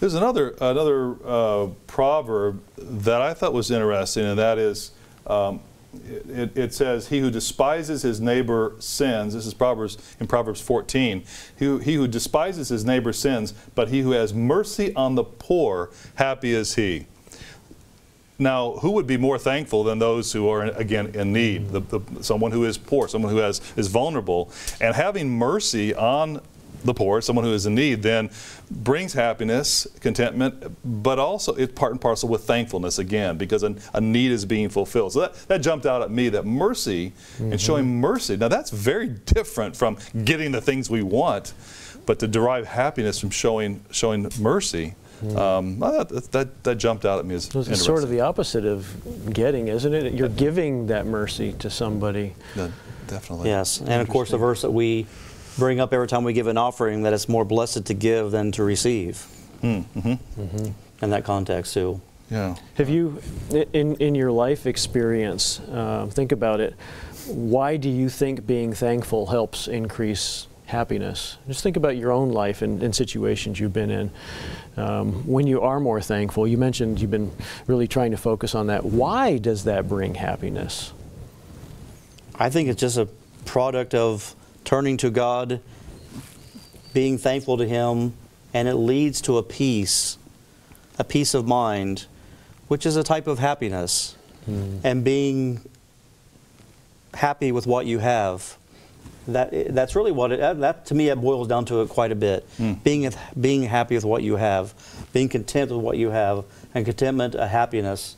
There's 0.00 0.14
another 0.14 0.54
another 0.60 1.16
uh, 1.24 1.66
proverb 1.86 2.60
that 2.76 3.22
I 3.22 3.34
thought 3.34 3.52
was 3.52 3.70
interesting, 3.70 4.24
and 4.24 4.38
that 4.38 4.58
is, 4.58 4.92
um, 5.26 5.60
it, 6.28 6.56
it 6.56 6.74
says, 6.74 7.08
"He 7.08 7.20
who 7.20 7.30
despises 7.30 8.02
his 8.02 8.20
neighbor 8.20 8.74
sins." 8.78 9.34
This 9.34 9.46
is 9.46 9.54
Proverbs 9.54 9.96
in 10.20 10.26
Proverbs 10.26 10.60
14. 10.60 11.24
He, 11.58 11.78
he 11.78 11.94
who 11.94 12.06
despises 12.06 12.68
his 12.68 12.84
neighbor 12.84 13.12
sins, 13.12 13.54
but 13.74 13.88
he 13.88 14.00
who 14.00 14.10
has 14.10 14.34
mercy 14.34 14.94
on 14.94 15.14
the 15.14 15.24
poor, 15.24 15.90
happy 16.16 16.52
is 16.52 16.74
he. 16.74 17.06
Now, 18.38 18.72
who 18.74 18.92
would 18.92 19.06
be 19.06 19.16
more 19.16 19.38
thankful 19.38 19.82
than 19.82 19.98
those 19.98 20.32
who 20.32 20.48
are, 20.48 20.62
again, 20.62 21.08
in 21.14 21.32
need? 21.32 21.70
The, 21.70 21.80
the, 21.80 22.22
someone 22.22 22.52
who 22.52 22.64
is 22.64 22.78
poor, 22.78 23.08
someone 23.08 23.32
who 23.32 23.38
has, 23.38 23.60
is 23.76 23.88
vulnerable. 23.88 24.50
And 24.80 24.94
having 24.94 25.28
mercy 25.28 25.92
on 25.92 26.40
the 26.84 26.94
poor, 26.94 27.20
someone 27.20 27.44
who 27.44 27.52
is 27.52 27.66
in 27.66 27.74
need, 27.74 28.02
then 28.02 28.30
brings 28.70 29.12
happiness, 29.12 29.88
contentment, 30.00 30.76
but 30.84 31.18
also 31.18 31.52
it's 31.54 31.72
part 31.72 31.90
and 31.90 32.00
parcel 32.00 32.28
with 32.28 32.44
thankfulness 32.44 33.00
again, 33.00 33.36
because 33.36 33.64
a, 33.64 33.74
a 33.94 34.00
need 34.00 34.30
is 34.30 34.44
being 34.44 34.68
fulfilled. 34.68 35.12
So 35.14 35.20
that, 35.22 35.34
that 35.48 35.58
jumped 35.58 35.86
out 35.86 36.02
at 36.02 36.12
me 36.12 36.28
that 36.28 36.46
mercy 36.46 37.12
and 37.38 37.48
mm-hmm. 37.48 37.56
showing 37.56 38.00
mercy. 38.00 38.36
Now, 38.36 38.46
that's 38.46 38.70
very 38.70 39.08
different 39.08 39.74
from 39.74 39.98
getting 40.24 40.52
the 40.52 40.60
things 40.60 40.88
we 40.88 41.02
want, 41.02 41.54
but 42.06 42.20
to 42.20 42.28
derive 42.28 42.68
happiness 42.68 43.18
from 43.18 43.30
showing, 43.30 43.84
showing 43.90 44.30
mercy. 44.38 44.94
Um, 45.36 45.78
that, 45.80 46.28
that, 46.32 46.64
that 46.64 46.76
jumped 46.76 47.04
out 47.04 47.18
at 47.18 47.26
me 47.26 47.34
as 47.34 47.44
So 47.44 47.60
it's 47.60 47.84
sort 47.84 48.04
of 48.04 48.10
the 48.10 48.20
opposite 48.20 48.64
of 48.64 49.32
getting, 49.32 49.68
isn't 49.68 49.92
it? 49.92 50.14
You're 50.14 50.28
giving 50.28 50.86
that 50.88 51.06
mercy 51.06 51.52
to 51.54 51.70
somebody. 51.70 52.34
Yeah, 52.54 52.70
definitely. 53.06 53.48
Yes, 53.48 53.80
and 53.80 54.00
of 54.00 54.08
course 54.08 54.30
the 54.30 54.38
verse 54.38 54.62
that 54.62 54.70
we 54.70 55.06
bring 55.58 55.80
up 55.80 55.92
every 55.92 56.06
time 56.06 56.24
we 56.24 56.32
give 56.32 56.46
an 56.46 56.56
offering 56.56 57.02
that 57.02 57.12
it's 57.12 57.28
more 57.28 57.44
blessed 57.44 57.84
to 57.86 57.94
give 57.94 58.30
than 58.30 58.52
to 58.52 58.62
receive. 58.62 59.26
Mm-hmm. 59.62 60.70
In 61.02 61.10
that 61.10 61.24
context 61.24 61.74
too. 61.74 62.00
Yeah. 62.30 62.56
Have 62.74 62.88
you, 62.88 63.22
in, 63.72 63.94
in 63.96 64.14
your 64.14 64.30
life 64.30 64.66
experience, 64.66 65.60
uh, 65.60 66.06
think 66.10 66.32
about 66.32 66.60
it, 66.60 66.74
why 67.26 67.76
do 67.76 67.88
you 67.88 68.08
think 68.08 68.46
being 68.46 68.72
thankful 68.72 69.26
helps 69.26 69.66
increase 69.68 70.47
happiness? 70.68 71.38
Just 71.46 71.62
think 71.62 71.76
about 71.76 71.96
your 71.96 72.12
own 72.12 72.30
life 72.30 72.60
and, 72.62 72.82
and 72.82 72.94
situations 72.94 73.58
you've 73.58 73.72
been 73.72 73.90
in. 73.90 74.10
Um, 74.76 75.26
when 75.26 75.46
you 75.46 75.62
are 75.62 75.80
more 75.80 76.00
thankful, 76.00 76.46
you 76.46 76.58
mentioned 76.58 77.00
you've 77.00 77.10
been 77.10 77.32
really 77.66 77.88
trying 77.88 78.10
to 78.10 78.18
focus 78.18 78.54
on 78.54 78.66
that. 78.66 78.84
Why 78.84 79.38
does 79.38 79.64
that 79.64 79.88
bring 79.88 80.14
happiness? 80.14 80.92
I 82.34 82.50
think 82.50 82.68
it's 82.68 82.80
just 82.80 82.98
a 82.98 83.08
product 83.46 83.94
of 83.94 84.34
turning 84.64 84.98
to 84.98 85.10
God, 85.10 85.60
being 86.92 87.16
thankful 87.16 87.56
to 87.56 87.66
Him, 87.66 88.12
and 88.52 88.68
it 88.68 88.76
leads 88.76 89.22
to 89.22 89.38
a 89.38 89.42
peace, 89.42 90.18
a 90.98 91.04
peace 91.04 91.32
of 91.32 91.46
mind, 91.46 92.04
which 92.68 92.84
is 92.84 92.94
a 92.96 93.02
type 93.02 93.26
of 93.26 93.38
happiness. 93.38 94.14
And 94.84 95.02
being 95.02 95.62
happy 97.14 97.52
with 97.52 97.66
what 97.66 97.86
you 97.86 98.00
have. 98.00 98.57
That, 99.28 99.74
that's 99.74 99.94
really 99.94 100.10
what 100.10 100.32
it, 100.32 100.40
that, 100.40 100.58
that 100.60 100.86
to 100.86 100.94
me 100.94 101.08
it 101.08 101.20
boils 101.20 101.48
down 101.48 101.66
to 101.66 101.82
it 101.82 101.90
quite 101.90 102.12
a 102.12 102.14
bit. 102.16 102.44
Hmm. 102.56 102.74
Being, 102.74 103.10
being 103.38 103.62
happy 103.62 103.94
with 103.94 104.04
what 104.04 104.22
you 104.22 104.36
have, 104.36 104.74
being 105.12 105.28
content 105.28 105.70
with 105.70 105.80
what 105.80 105.98
you 105.98 106.10
have, 106.10 106.44
and 106.74 106.84
contentment, 106.86 107.34
a 107.34 107.46
happiness, 107.46 108.16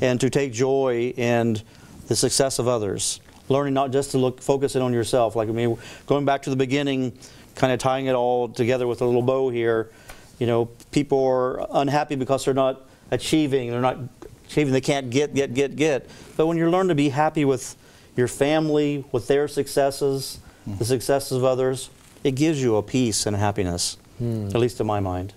and 0.00 0.18
to 0.20 0.30
take 0.30 0.52
joy 0.52 1.12
in 1.16 1.60
the 2.08 2.16
success 2.16 2.58
of 2.58 2.68
others. 2.68 3.20
Learning 3.48 3.74
not 3.74 3.92
just 3.92 4.12
to 4.12 4.18
look, 4.18 4.40
focus 4.40 4.76
in 4.76 4.82
on 4.82 4.92
yourself. 4.92 5.36
Like 5.36 5.48
I 5.48 5.52
mean, 5.52 5.78
going 6.06 6.24
back 6.24 6.42
to 6.42 6.50
the 6.50 6.56
beginning, 6.56 7.16
kind 7.54 7.72
of 7.72 7.78
tying 7.78 8.06
it 8.06 8.14
all 8.14 8.48
together 8.48 8.86
with 8.86 9.02
a 9.02 9.04
little 9.04 9.22
bow 9.22 9.50
here. 9.50 9.90
You 10.38 10.46
know, 10.46 10.66
people 10.90 11.22
are 11.24 11.66
unhappy 11.70 12.16
because 12.16 12.44
they're 12.44 12.54
not 12.54 12.82
achieving. 13.10 13.70
They're 13.70 13.80
not 13.80 13.98
achieving. 14.48 14.72
They 14.72 14.80
can't 14.80 15.10
get, 15.10 15.34
get, 15.34 15.54
get, 15.54 15.76
get. 15.76 16.08
But 16.36 16.46
when 16.46 16.56
you 16.56 16.70
learn 16.70 16.88
to 16.88 16.94
be 16.94 17.10
happy 17.10 17.44
with 17.44 17.76
your 18.16 18.28
family, 18.28 19.04
with 19.12 19.28
their 19.28 19.48
successes, 19.48 20.40
the 20.66 20.84
successes 20.84 21.32
of 21.32 21.44
others, 21.44 21.90
it 22.24 22.34
gives 22.34 22.60
you 22.62 22.76
a 22.76 22.82
peace 22.82 23.26
and 23.26 23.36
a 23.36 23.38
happiness. 23.38 23.96
At 24.20 24.56
least 24.56 24.80
in 24.80 24.86
my 24.86 25.00
mind. 25.00 25.32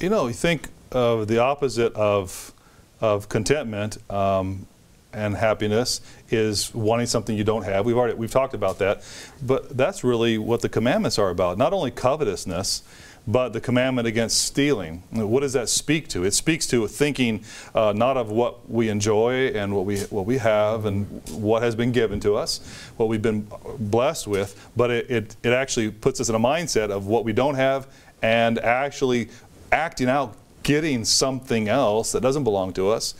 You 0.00 0.08
know, 0.08 0.28
you 0.28 0.32
think 0.32 0.68
of 0.92 1.26
the 1.26 1.38
opposite 1.38 1.92
of, 1.94 2.52
of 3.00 3.28
contentment 3.28 3.98
um, 4.10 4.66
and 5.12 5.34
happiness 5.34 6.00
is 6.30 6.72
wanting 6.74 7.06
something 7.06 7.36
you 7.36 7.44
don't 7.44 7.64
have. 7.64 7.84
We've 7.84 7.96
already 7.96 8.14
we've 8.14 8.30
talked 8.30 8.54
about 8.54 8.78
that, 8.78 9.02
but 9.42 9.76
that's 9.76 10.04
really 10.04 10.38
what 10.38 10.60
the 10.60 10.68
commandments 10.68 11.18
are 11.18 11.30
about. 11.30 11.58
Not 11.58 11.72
only 11.72 11.90
covetousness, 11.90 12.82
but 13.26 13.52
the 13.52 13.60
commandment 13.60 14.06
against 14.06 14.42
stealing. 14.42 15.02
What 15.10 15.40
does 15.40 15.52
that 15.52 15.68
speak 15.68 16.08
to? 16.08 16.24
It 16.24 16.32
speaks 16.32 16.66
to 16.68 16.86
thinking 16.86 17.44
uh, 17.74 17.92
not 17.94 18.16
of 18.16 18.30
what 18.30 18.70
we 18.70 18.88
enjoy 18.88 19.48
and 19.48 19.74
what 19.74 19.84
we 19.84 20.00
what 20.04 20.26
we 20.26 20.38
have 20.38 20.84
and 20.84 21.06
what 21.30 21.62
has 21.62 21.74
been 21.74 21.92
given 21.92 22.20
to 22.20 22.36
us, 22.36 22.60
what 22.96 23.08
we've 23.08 23.22
been 23.22 23.48
blessed 23.78 24.26
with, 24.26 24.70
but 24.76 24.90
it, 24.90 25.10
it, 25.10 25.36
it 25.42 25.52
actually 25.52 25.90
puts 25.90 26.20
us 26.20 26.28
in 26.28 26.34
a 26.34 26.40
mindset 26.40 26.90
of 26.90 27.06
what 27.06 27.24
we 27.24 27.32
don't 27.32 27.56
have 27.56 27.86
and 28.22 28.58
actually 28.58 29.28
acting 29.72 30.08
out 30.08 30.36
getting 30.62 31.04
something 31.04 31.68
else 31.68 32.12
that 32.12 32.20
doesn't 32.20 32.44
belong 32.44 32.72
to 32.74 32.90
us. 32.90 33.14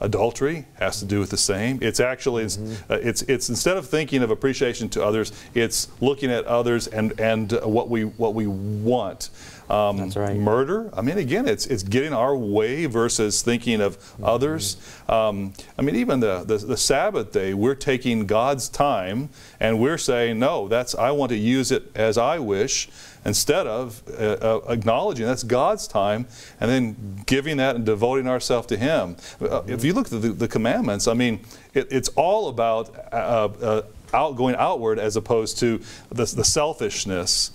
Adultery 0.00 0.66
has 0.78 0.98
to 0.98 1.04
do 1.06 1.20
with 1.20 1.30
the 1.30 1.36
same. 1.36 1.78
It's 1.80 2.00
actually 2.00 2.44
it's, 2.44 2.58
uh, 2.90 2.98
it's 3.00 3.22
it's 3.22 3.48
instead 3.48 3.76
of 3.76 3.86
thinking 3.88 4.22
of 4.22 4.30
appreciation 4.30 4.88
to 4.90 5.04
others, 5.04 5.32
it's 5.54 5.88
looking 6.00 6.30
at 6.30 6.44
others 6.46 6.88
and 6.88 7.18
and 7.20 7.52
uh, 7.52 7.60
what 7.60 7.88
we 7.88 8.02
what 8.04 8.34
we 8.34 8.46
want. 8.46 9.30
um, 9.70 9.96
That's 9.96 10.16
right. 10.16 10.36
murder. 10.36 10.90
I 10.94 11.00
mean, 11.00 11.16
again, 11.18 11.48
it's 11.48 11.66
it's 11.66 11.82
getting 11.84 12.12
our 12.12 12.36
way 12.36 12.86
versus 12.86 13.40
thinking 13.42 13.80
of 13.80 13.94
Mm-hmm. 13.98 14.24
others. 14.24 14.76
Um, 15.08 15.52
I 15.78 15.82
mean, 15.82 15.96
even 15.96 16.20
the, 16.20 16.44
the 16.44 16.58
the 16.58 16.76
Sabbath 16.76 17.32
day, 17.32 17.54
we're 17.54 17.74
taking 17.76 18.26
God's 18.26 18.68
time 18.68 19.28
and 19.60 19.80
we're 19.80 19.98
saying, 19.98 20.38
no, 20.38 20.68
that's 20.68 20.94
I 20.94 21.12
want 21.12 21.30
to 21.30 21.36
use 21.36 21.70
it 21.72 21.90
as 21.94 22.18
I 22.18 22.38
wish, 22.40 22.88
instead 23.24 23.66
of 23.66 24.02
uh, 24.08 24.22
uh, 24.22 24.60
acknowledging 24.68 25.26
that's 25.26 25.42
God's 25.42 25.86
time 25.86 26.26
and 26.60 26.70
then 26.70 27.22
giving 27.26 27.56
that 27.58 27.76
and 27.76 27.86
devoting 27.86 28.28
ourselves 28.28 28.66
to 28.68 28.76
Him. 28.76 29.16
Uh, 29.40 29.62
if 29.66 29.84
you 29.84 29.92
look 29.92 30.12
at 30.12 30.20
the, 30.20 30.30
the 30.30 30.48
commandments, 30.48 31.08
I 31.08 31.14
mean, 31.14 31.40
it, 31.72 31.88
it's 31.90 32.08
all 32.10 32.48
about 32.48 32.94
uh, 33.12 33.48
uh, 33.60 33.82
out 34.12 34.36
going 34.36 34.54
outward 34.56 34.98
as 34.98 35.16
opposed 35.16 35.58
to 35.58 35.80
the, 36.10 36.24
the 36.24 36.44
selfishness. 36.44 37.50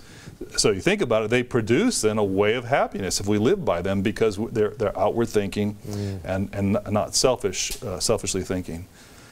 So 0.56 0.70
you 0.70 0.80
think 0.80 1.02
about 1.02 1.24
it, 1.24 1.30
they 1.30 1.42
produce 1.42 2.00
then 2.00 2.18
a 2.18 2.24
way 2.24 2.54
of 2.54 2.64
happiness 2.64 3.20
if 3.20 3.26
we 3.26 3.38
live 3.38 3.64
by 3.64 3.82
them 3.82 4.00
because 4.00 4.36
they're, 4.36 4.70
they're 4.70 4.98
outward 4.98 5.28
thinking 5.28 5.76
and, 6.24 6.48
and 6.54 6.78
not 6.90 7.14
selfish, 7.14 7.82
uh, 7.82 8.00
selfishly 8.00 8.42
thinking. 8.42 8.86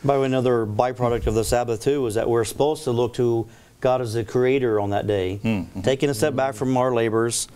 By 0.05 0.15
the 0.15 0.21
way, 0.21 0.27
another 0.27 0.67
byproduct 0.67 1.27
of 1.27 1.35
the 1.35 1.45
Sabbath 1.45 1.83
too 1.83 2.07
is 2.07 2.15
that 2.15 2.29
we're 2.29 2.45
supposed 2.45 2.85
to 2.85 2.93
look 2.93 3.15
to 3.15 3.49
God 3.81 4.01
as 4.01 4.15
the 4.15 4.25
creator 4.25 4.81
on 4.81 4.91
that 4.91 5.07
day, 5.07 5.41
Mm-hmm. 5.43 5.83
taking 5.83 6.11
a 6.11 6.15
step 6.15 6.35
back 6.35 6.55
from 6.55 6.77
our 6.77 6.93
labors. 6.95 7.49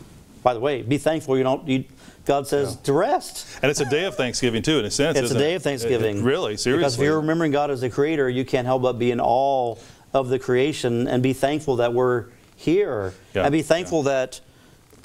By 0.43 0.55
the 0.55 0.61
way, 0.61 0.83
be 0.83 0.99
thankful 0.99 1.37
you 1.37 1.45
don't. 1.45 1.67
You, 1.69 1.85
God 2.25 2.47
says 2.47 2.77
to 2.77 2.93
rest. 2.93 3.47
And 3.63 3.71
it's 3.71 3.81
a 3.81 3.85
day 3.89 4.05
of 4.05 4.17
Thanksgiving 4.17 4.63
too, 4.63 4.79
in 4.79 4.85
a 4.85 4.91
sense. 4.91 5.19
It's 5.19 5.31
a 5.33 5.39
day 5.39 5.53
it? 5.55 5.57
of 5.57 5.63
Thanksgiving. 5.63 6.17
It- 6.19 6.21
it- 6.21 6.25
really, 6.25 6.57
seriously. 6.57 6.79
Because 6.79 6.95
if 6.97 7.01
you're 7.03 7.21
remembering 7.21 7.51
God 7.53 7.71
as 7.71 7.81
the 7.81 7.91
creator, 7.91 8.29
you 8.29 8.45
can't 8.45 8.67
help 8.67 8.83
but 8.83 8.95
be 8.99 9.11
in 9.11 9.21
awe 9.21 9.77
of 10.15 10.29
the 10.29 10.39
creation 10.39 11.09
and 11.09 11.23
be 11.23 11.33
thankful 11.33 11.77
that 11.77 11.93
we're 11.95 12.27
here. 12.57 13.15
Yeah, 13.35 13.43
And 13.45 13.53
be 13.53 13.63
thankful 13.63 14.05
that 14.05 14.41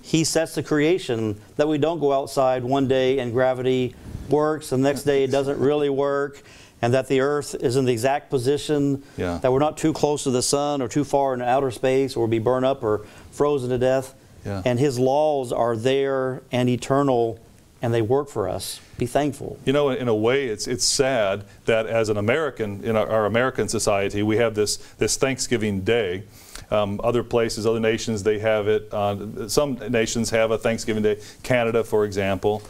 He 0.04 0.24
sets 0.24 0.54
the 0.56 0.62
creation, 0.64 1.40
that 1.56 1.68
we 1.68 1.78
don't 1.80 2.00
go 2.00 2.14
outside 2.14 2.64
one 2.64 2.88
day 2.88 3.18
and 3.20 3.32
gravity 3.34 3.96
works, 4.30 4.72
and 4.72 4.84
the 4.84 4.90
next 4.90 5.04
day 5.04 5.24
it 5.24 5.32
doesn't 5.32 5.60
really 5.60 5.90
work, 5.90 6.44
and 6.82 6.94
that 6.94 7.08
the 7.08 7.20
earth 7.22 7.56
is 7.56 7.76
in 7.76 7.86
the 7.86 7.92
exact 7.92 8.30
position, 8.30 9.04
Yeah. 9.18 9.40
that 9.42 9.52
we're 9.52 9.60
not 9.60 9.78
too 9.78 9.94
close 9.94 10.24
to 10.24 10.32
the 10.32 10.42
sun 10.42 10.82
or 10.82 10.88
too 10.88 11.04
far 11.04 11.34
in 11.34 11.42
outer 11.42 11.72
space 11.72 12.16
or 12.16 12.28
be 12.28 12.40
burned 12.40 12.66
up 12.66 12.84
or 12.84 13.06
frozen 13.32 13.70
to 13.70 13.78
death. 13.78 14.14
Yeah. 14.46 14.62
And 14.66 14.80
His 14.80 14.98
laws 15.00 15.52
are 15.52 15.76
there 15.76 16.42
and 16.52 16.70
eternal, 16.70 17.40
and 17.82 17.94
they 17.94 18.02
work 18.02 18.30
for 18.30 18.48
us. 18.48 18.80
Be 18.98 19.06
thankful. 19.06 19.58
You 19.66 19.74
know, 19.74 19.90
in 19.90 20.08
a 20.08 20.16
way, 20.16 20.48
it's 20.48 20.68
it's 20.68 20.86
sad 20.86 21.44
that 21.66 21.86
as 21.88 22.10
an 22.10 22.18
American 22.18 22.84
in 22.84 22.96
our, 22.96 23.08
our 23.08 23.26
American 23.26 23.68
society, 23.68 24.24
we 24.24 24.38
have 24.38 24.56
this 24.56 24.78
this 24.98 25.18
Thanksgiving 25.18 25.82
Day. 25.82 26.24
Um, 26.70 27.00
other 27.04 27.24
places, 27.24 27.66
other 27.66 27.80
nations, 27.80 28.24
they 28.24 28.40
have 28.40 28.68
it. 28.68 28.92
Uh, 28.94 29.48
some 29.48 29.76
nations 29.90 30.32
have 30.32 30.52
a 30.52 30.58
Thanksgiving 30.58 31.02
Day. 31.04 31.18
Canada, 31.44 31.84
for 31.84 32.04
example. 32.04 32.62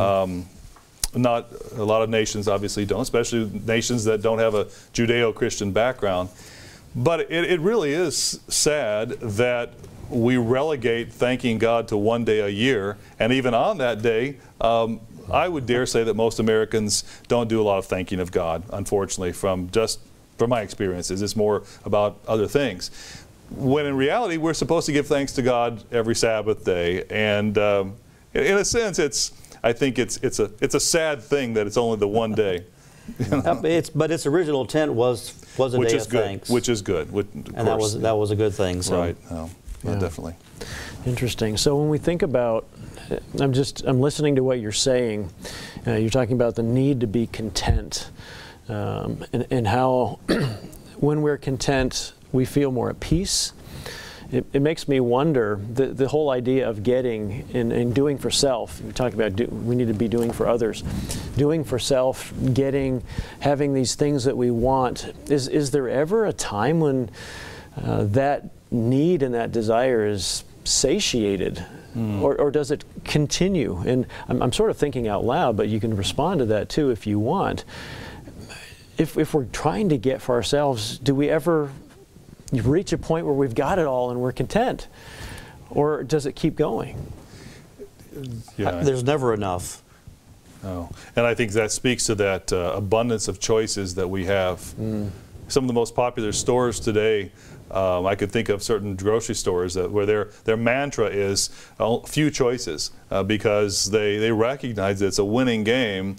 Um, 0.00 0.46
not 1.14 1.48
a 1.76 1.84
lot 1.84 2.02
of 2.02 2.10
nations 2.10 2.48
obviously 2.48 2.84
don't, 2.84 3.02
especially 3.02 3.50
nations 3.66 4.04
that 4.04 4.22
don't 4.22 4.38
have 4.38 4.54
a 4.54 4.66
Judeo-Christian 4.92 5.72
background. 5.72 6.28
But 6.96 7.20
it, 7.20 7.44
it 7.50 7.60
really 7.60 7.92
is 7.92 8.40
sad 8.48 9.10
that 9.20 9.72
we 10.10 10.36
relegate 10.36 11.12
thanking 11.12 11.58
God 11.58 11.88
to 11.88 11.96
one 11.96 12.24
day 12.24 12.40
a 12.40 12.48
year, 12.48 12.96
and 13.18 13.32
even 13.32 13.54
on 13.54 13.78
that 13.78 14.02
day, 14.02 14.36
um, 14.60 15.00
I 15.32 15.48
would 15.48 15.66
dare 15.66 15.86
say 15.86 16.04
that 16.04 16.14
most 16.14 16.38
Americans 16.38 17.04
don't 17.28 17.48
do 17.48 17.60
a 17.60 17.64
lot 17.64 17.78
of 17.78 17.86
thanking 17.86 18.20
of 18.20 18.30
God. 18.30 18.62
Unfortunately, 18.70 19.32
from 19.32 19.70
just 19.70 20.00
from 20.36 20.50
my 20.50 20.60
experiences, 20.60 21.22
it's 21.22 21.36
more 21.36 21.62
about 21.84 22.18
other 22.28 22.46
things. 22.46 22.90
When 23.50 23.86
in 23.86 23.96
reality, 23.96 24.36
we're 24.36 24.54
supposed 24.54 24.86
to 24.86 24.92
give 24.92 25.06
thanks 25.06 25.32
to 25.34 25.42
God 25.42 25.82
every 25.92 26.14
Sabbath 26.14 26.64
day, 26.64 27.04
and 27.08 27.56
um, 27.56 27.96
in, 28.34 28.42
in 28.42 28.56
a 28.58 28.64
sense, 28.64 28.98
it's 28.98 29.32
I 29.62 29.72
think 29.72 29.98
it's 29.98 30.16
it's 30.18 30.38
a 30.40 30.50
it's 30.60 30.74
a 30.74 30.80
sad 30.80 31.22
thing 31.22 31.54
that 31.54 31.66
it's 31.66 31.76
only 31.76 31.98
the 31.98 32.08
one 32.08 32.32
day, 32.32 32.64
Uh, 33.32 33.60
It's, 33.64 33.90
but 33.90 34.10
its 34.10 34.26
original 34.26 34.62
intent 34.62 34.92
was 34.92 35.34
was 35.58 35.74
a 35.74 35.78
which 35.78 35.90
day 35.90 35.96
is 35.96 36.04
of 36.06 36.10
good. 36.10 36.24
thanks, 36.24 36.50
Which 36.50 36.68
is 36.68 36.82
good. 36.82 37.12
Which, 37.12 37.26
of 37.26 37.34
and 37.34 37.54
that 37.54 37.64
course, 37.78 37.94
was 37.94 38.00
that 38.00 38.16
was 38.16 38.30
a 38.30 38.36
good 38.36 38.54
thing. 38.54 38.82
So. 38.82 38.98
right. 38.98 39.30
No, 39.30 39.50
no, 39.84 39.92
Yeah. 39.92 39.98
definitely. 39.98 40.34
Interesting. 41.06 41.56
So 41.58 41.76
when 41.76 41.88
we 41.90 41.98
think 41.98 42.22
about, 42.22 42.66
I'm 43.38 43.52
just 43.52 43.82
I'm 43.84 44.00
listening 44.00 44.36
to 44.36 44.42
what 44.44 44.58
you're 44.60 44.72
saying. 44.72 45.30
Uh, 45.86 45.92
you're 45.92 46.08
talking 46.10 46.34
about 46.34 46.54
the 46.54 46.62
need 46.62 47.00
to 47.00 47.06
be 47.06 47.26
content, 47.26 48.08
um, 48.70 49.22
and, 49.34 49.46
and 49.50 49.66
how 49.66 50.18
when 50.98 51.20
we're 51.22 51.36
content 51.36 52.12
we 52.32 52.44
feel 52.46 52.70
more 52.72 52.88
at 52.90 53.00
peace. 53.00 53.52
It, 54.34 54.44
it 54.52 54.62
makes 54.62 54.88
me 54.88 54.98
wonder 54.98 55.60
the, 55.72 55.86
the 55.86 56.08
whole 56.08 56.30
idea 56.30 56.68
of 56.68 56.82
getting 56.82 57.48
and, 57.54 57.72
and 57.72 57.94
doing 57.94 58.18
for 58.18 58.32
self. 58.32 58.80
We 58.80 58.90
talk 58.90 59.14
about 59.14 59.36
do, 59.36 59.46
we 59.46 59.76
need 59.76 59.86
to 59.86 59.94
be 59.94 60.08
doing 60.08 60.32
for 60.32 60.48
others, 60.48 60.82
doing 61.36 61.62
for 61.62 61.78
self, 61.78 62.32
getting, 62.52 63.04
having 63.38 63.74
these 63.74 63.94
things 63.94 64.24
that 64.24 64.36
we 64.36 64.50
want. 64.50 65.12
Is 65.30 65.46
is 65.46 65.70
there 65.70 65.88
ever 65.88 66.26
a 66.26 66.32
time 66.32 66.80
when 66.80 67.10
uh, 67.80 68.04
that 68.06 68.50
need 68.72 69.22
and 69.22 69.34
that 69.34 69.52
desire 69.52 70.04
is 70.04 70.42
satiated? 70.64 71.64
Or, 72.20 72.34
or 72.34 72.50
does 72.50 72.72
it 72.72 72.84
continue? 73.04 73.80
And 73.86 74.06
I'm, 74.28 74.42
I'm 74.42 74.52
sort 74.52 74.70
of 74.70 74.76
thinking 74.76 75.06
out 75.06 75.24
loud, 75.24 75.56
but 75.56 75.68
you 75.68 75.78
can 75.78 75.96
respond 75.96 76.40
to 76.40 76.46
that 76.46 76.68
too 76.68 76.90
if 76.90 77.06
you 77.06 77.20
want. 77.20 77.64
If, 78.98 79.16
if 79.16 79.32
we're 79.32 79.44
trying 79.44 79.90
to 79.90 79.96
get 79.96 80.20
for 80.20 80.34
ourselves, 80.34 80.98
do 80.98 81.14
we 81.14 81.30
ever 81.30 81.70
reach 82.62 82.92
a 82.92 82.98
point 82.98 83.26
where 83.26 83.34
we've 83.34 83.54
got 83.54 83.78
it 83.78 83.86
all 83.86 84.10
and 84.10 84.20
we're 84.20 84.32
content? 84.32 84.88
Or 85.70 86.02
does 86.04 86.26
it 86.26 86.32
keep 86.34 86.56
going? 86.56 87.12
Yeah. 88.56 88.68
Uh, 88.70 88.84
There's 88.84 89.02
never 89.02 89.34
enough. 89.34 89.82
Oh, 90.64 90.88
and 91.14 91.26
I 91.26 91.34
think 91.34 91.52
that 91.52 91.72
speaks 91.72 92.06
to 92.06 92.14
that 92.14 92.52
uh, 92.52 92.72
abundance 92.74 93.28
of 93.28 93.38
choices 93.38 93.96
that 93.96 94.08
we 94.08 94.24
have. 94.26 94.74
Some 95.48 95.64
of 95.64 95.68
the 95.68 95.74
most 95.74 95.94
popular 95.94 96.32
stores 96.32 96.80
today, 96.80 97.32
um, 97.70 98.06
I 98.06 98.14
could 98.14 98.30
think 98.30 98.48
of 98.48 98.62
certain 98.62 98.96
grocery 98.96 99.34
stores 99.34 99.74
that 99.74 99.90
where 99.90 100.06
their 100.06 100.30
their 100.44 100.56
mantra 100.56 101.06
is 101.06 101.50
uh, 101.78 101.98
few 102.00 102.30
choices 102.30 102.90
uh, 103.10 103.22
because 103.22 103.90
they 103.90 104.18
they 104.18 104.32
recognize 104.32 105.00
that 105.00 105.06
it's 105.08 105.18
a 105.18 105.24
winning 105.24 105.64
game 105.64 106.16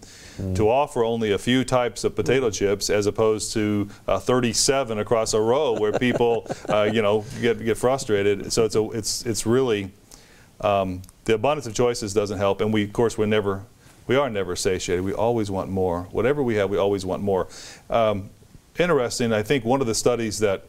to 0.53 0.69
offer 0.69 1.01
only 1.03 1.31
a 1.31 1.37
few 1.37 1.63
types 1.63 2.03
of 2.03 2.13
potato 2.13 2.49
chips 2.49 2.89
as 2.89 3.05
opposed 3.05 3.53
to 3.53 3.87
uh, 4.05 4.19
37 4.19 4.99
across 4.99 5.33
a 5.33 5.39
row 5.39 5.79
where 5.79 5.93
people 5.93 6.45
uh, 6.69 6.83
you 6.91 7.01
know 7.01 7.23
get 7.41 7.63
get 7.63 7.77
frustrated. 7.77 8.51
So 8.51 8.65
it's 8.65 8.75
a 8.75 8.83
it's 8.89 9.25
it's 9.25 9.45
really 9.45 9.91
um, 10.61 11.01
the 11.25 11.33
abundance 11.33 11.67
of 11.67 11.73
choices 11.73 12.13
doesn't 12.13 12.37
help, 12.37 12.61
and 12.61 12.73
we, 12.73 12.83
of 12.83 12.93
course, 12.93 13.17
we're 13.17 13.25
never, 13.25 13.65
we 14.07 14.15
are 14.15 14.29
never 14.29 14.55
satiated. 14.55 15.03
We 15.03 15.13
always 15.13 15.51
want 15.51 15.69
more. 15.69 16.03
Whatever 16.11 16.43
we 16.43 16.55
have, 16.55 16.69
we 16.69 16.77
always 16.77 17.05
want 17.05 17.21
more. 17.23 17.47
Um, 17.89 18.29
interesting. 18.79 19.33
I 19.33 19.43
think 19.43 19.65
one 19.65 19.81
of 19.81 19.87
the 19.87 19.95
studies 19.95 20.39
that 20.39 20.63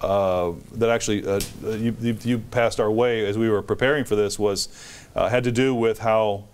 uh, 0.00 0.52
that 0.72 0.90
actually 0.90 1.26
uh, 1.26 1.40
you, 1.64 1.96
you, 2.22 2.38
passed 2.38 2.80
our 2.80 2.90
way 2.90 3.24
as 3.24 3.38
we 3.38 3.48
were 3.48 3.62
preparing 3.62 4.04
for 4.04 4.14
this 4.14 4.38
was 4.38 4.68
uh, 5.14 5.28
had 5.28 5.44
to 5.44 5.52
do 5.52 5.74
with 5.74 5.98
how. 6.00 6.44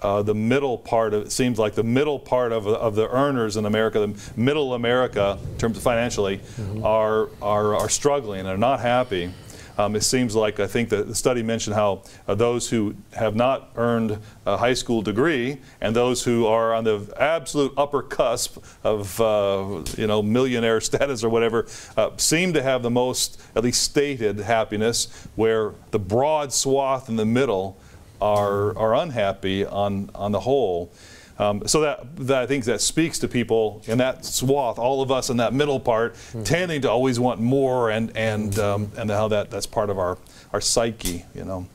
Uh, 0.00 0.20
the 0.20 0.34
middle 0.34 0.76
part 0.76 1.14
of 1.14 1.26
it 1.26 1.30
seems 1.30 1.60
like 1.60 1.76
the 1.76 1.82
middle 1.84 2.18
part 2.18 2.50
of, 2.50 2.66
of 2.66 2.96
the 2.96 3.08
earners 3.10 3.56
in 3.56 3.66
America, 3.66 4.00
the 4.00 4.32
middle 4.36 4.74
America, 4.74 5.38
in 5.52 5.58
terms 5.58 5.76
of 5.76 5.82
financially, 5.84 6.40
are, 6.82 7.28
are 7.40 7.76
are 7.76 7.88
struggling 7.88 8.40
and 8.40 8.48
are 8.48 8.58
not 8.58 8.80
happy. 8.80 9.32
Um, 9.78 9.96
it 9.96 10.02
seems 10.02 10.34
like 10.34 10.60
I 10.60 10.66
think 10.66 10.90
the, 10.90 11.14
study 11.14 11.42
mentioned 11.42 11.74
how 11.76 12.02
uh, 12.28 12.34
those 12.34 12.68
who 12.68 12.94
have 13.14 13.34
not 13.34 13.70
earned 13.76 14.18
a 14.44 14.56
high 14.56 14.74
school 14.74 15.02
degree 15.02 15.58
and 15.80 15.96
those 15.96 16.24
who 16.24 16.46
are 16.46 16.74
on 16.74 16.84
the 16.84 17.12
absolute 17.18 17.72
upper 17.76 18.02
cusp 18.02 18.58
of 18.84 19.20
uh, 19.20 19.82
you 19.96 20.06
know 20.06 20.22
millionaire 20.22 20.80
status 20.92 21.24
or 21.24 21.30
whatever 21.30 21.66
uh, 21.96 22.10
seem 22.16 22.52
to 22.52 22.62
have 22.62 22.82
the 22.82 22.90
most 22.90 23.40
at 23.54 23.64
least 23.64 23.82
stated 23.82 24.38
happiness, 24.40 25.26
where 25.36 25.72
the 25.90 25.98
broad 25.98 26.52
swath 26.52 27.08
in 27.08 27.16
the 27.16 27.26
middle 27.26 27.78
are 28.20 28.76
are 28.76 28.94
unhappy 28.94 29.64
on 29.64 30.10
on 30.14 30.32
the 30.32 30.40
whole. 30.40 30.92
Um, 31.38 31.66
so 31.66 31.80
that, 31.80 32.16
that 32.16 32.42
I 32.42 32.46
think 32.46 32.64
that 32.66 32.80
speaks 32.80 33.18
to 33.20 33.28
people 33.28 33.82
in 33.86 33.98
that 33.98 34.24
swath, 34.24 34.78
all 34.78 35.02
of 35.02 35.10
us 35.10 35.30
in 35.30 35.38
that 35.38 35.52
middle 35.54 35.80
part, 35.80 36.14
tending 36.44 36.82
to 36.82 36.90
always 36.90 37.18
want 37.18 37.40
more, 37.40 37.90
and 37.90 38.14
and 38.16 38.58
um, 38.58 38.90
and 38.96 39.10
how 39.10 39.28
that 39.28 39.50
that's 39.50 39.66
part 39.66 39.90
of 39.90 39.98
our 39.98 40.18
our 40.52 40.60
psyche, 40.60 41.24
you 41.34 41.44
know. 41.44 41.66